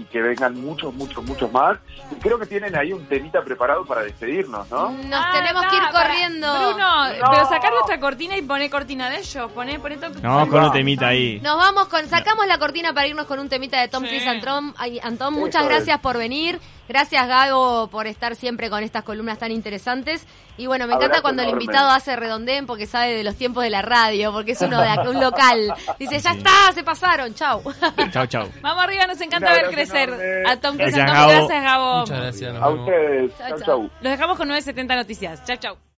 y 0.00 0.04
que 0.04 0.20
vengan 0.22 0.54
muchos, 0.60 0.94
muchos, 0.94 1.22
muchos 1.24 1.52
más. 1.52 1.78
Y 2.10 2.14
creo 2.16 2.38
que 2.38 2.46
tienen 2.46 2.74
ahí 2.76 2.92
un 2.92 3.04
temita 3.06 3.42
preparado 3.42 3.84
para 3.84 4.02
despedirnos, 4.02 4.68
¿no? 4.70 4.90
Nos 4.90 5.20
Ah, 5.24 5.30
tenemos 5.34 5.66
que 5.66 5.76
ir 5.76 5.82
corriendo. 5.92 6.52
Bruno, 6.70 7.08
No. 7.08 7.30
pero 7.30 7.48
sacar 7.48 7.72
nuestra 7.72 8.00
cortina 8.00 8.36
y 8.36 8.42
poner 8.42 8.70
cortina 8.70 9.10
de 9.10 9.18
ellos. 9.18 9.50
Poné, 9.52 9.78
poné 9.78 9.96
top- 9.98 10.16
No, 10.22 10.48
con 10.48 10.64
un 10.64 10.72
temita 10.72 11.08
ahí. 11.08 11.40
Nos 11.42 11.56
vamos 11.56 11.88
con, 11.88 12.06
sacamos 12.08 12.46
la 12.46 12.58
cortina 12.58 12.92
para 12.94 13.06
irnos 13.06 13.26
con 13.26 13.38
un 13.38 13.48
temita 13.48 13.80
de 13.80 13.88
Tom 13.88 14.02
Sí. 14.04 14.08
Chris 14.08 14.26
Antón. 14.26 14.74
Ay, 14.78 14.98
Antón, 15.02 15.34
muchas 15.34 15.64
gracias 15.66 15.98
por 16.00 16.16
venir. 16.16 16.58
Gracias, 16.90 17.28
Gago, 17.28 17.86
por 17.86 18.08
estar 18.08 18.34
siempre 18.34 18.68
con 18.68 18.82
estas 18.82 19.04
columnas 19.04 19.38
tan 19.38 19.52
interesantes. 19.52 20.26
Y 20.56 20.66
bueno, 20.66 20.88
me 20.88 20.94
encanta 20.94 21.18
Abrazo 21.18 21.22
cuando 21.22 21.42
el 21.44 21.50
invitado 21.50 21.88
hace 21.88 22.16
redondeen 22.16 22.66
porque 22.66 22.86
sabe 22.86 23.14
de 23.14 23.22
los 23.22 23.36
tiempos 23.36 23.62
de 23.62 23.70
la 23.70 23.80
radio, 23.80 24.32
porque 24.32 24.52
es 24.52 24.60
uno 24.60 24.80
de 24.80 24.88
acá, 24.88 25.08
un 25.08 25.20
local. 25.20 25.72
Dice, 26.00 26.18
ya 26.18 26.32
está, 26.32 26.72
se 26.74 26.82
pasaron, 26.82 27.32
chau. 27.32 27.62
Chau, 28.10 28.26
chau. 28.26 28.48
Vamos 28.60 28.82
arriba, 28.82 29.06
nos 29.06 29.20
encanta 29.20 29.52
ver 29.52 29.70
crecer 29.70 30.08
enorme. 30.08 30.50
a 30.50 30.56
Tom 30.56 30.76
Cruise 30.76 30.96
Gracias. 30.96 31.16
Gabo. 31.16 31.30
Gracias, 31.30 31.62
Gabo. 31.62 32.00
Muchas 32.00 32.18
gracias. 32.18 32.56
A 32.56 32.68
ustedes. 32.70 33.38
Chau. 33.38 33.60
chau. 33.64 33.82
Los 34.00 34.10
dejamos 34.10 34.36
con 34.36 34.48
970 34.48 34.96
Noticias. 34.96 35.44
Chau, 35.44 35.56
chau. 35.58 35.80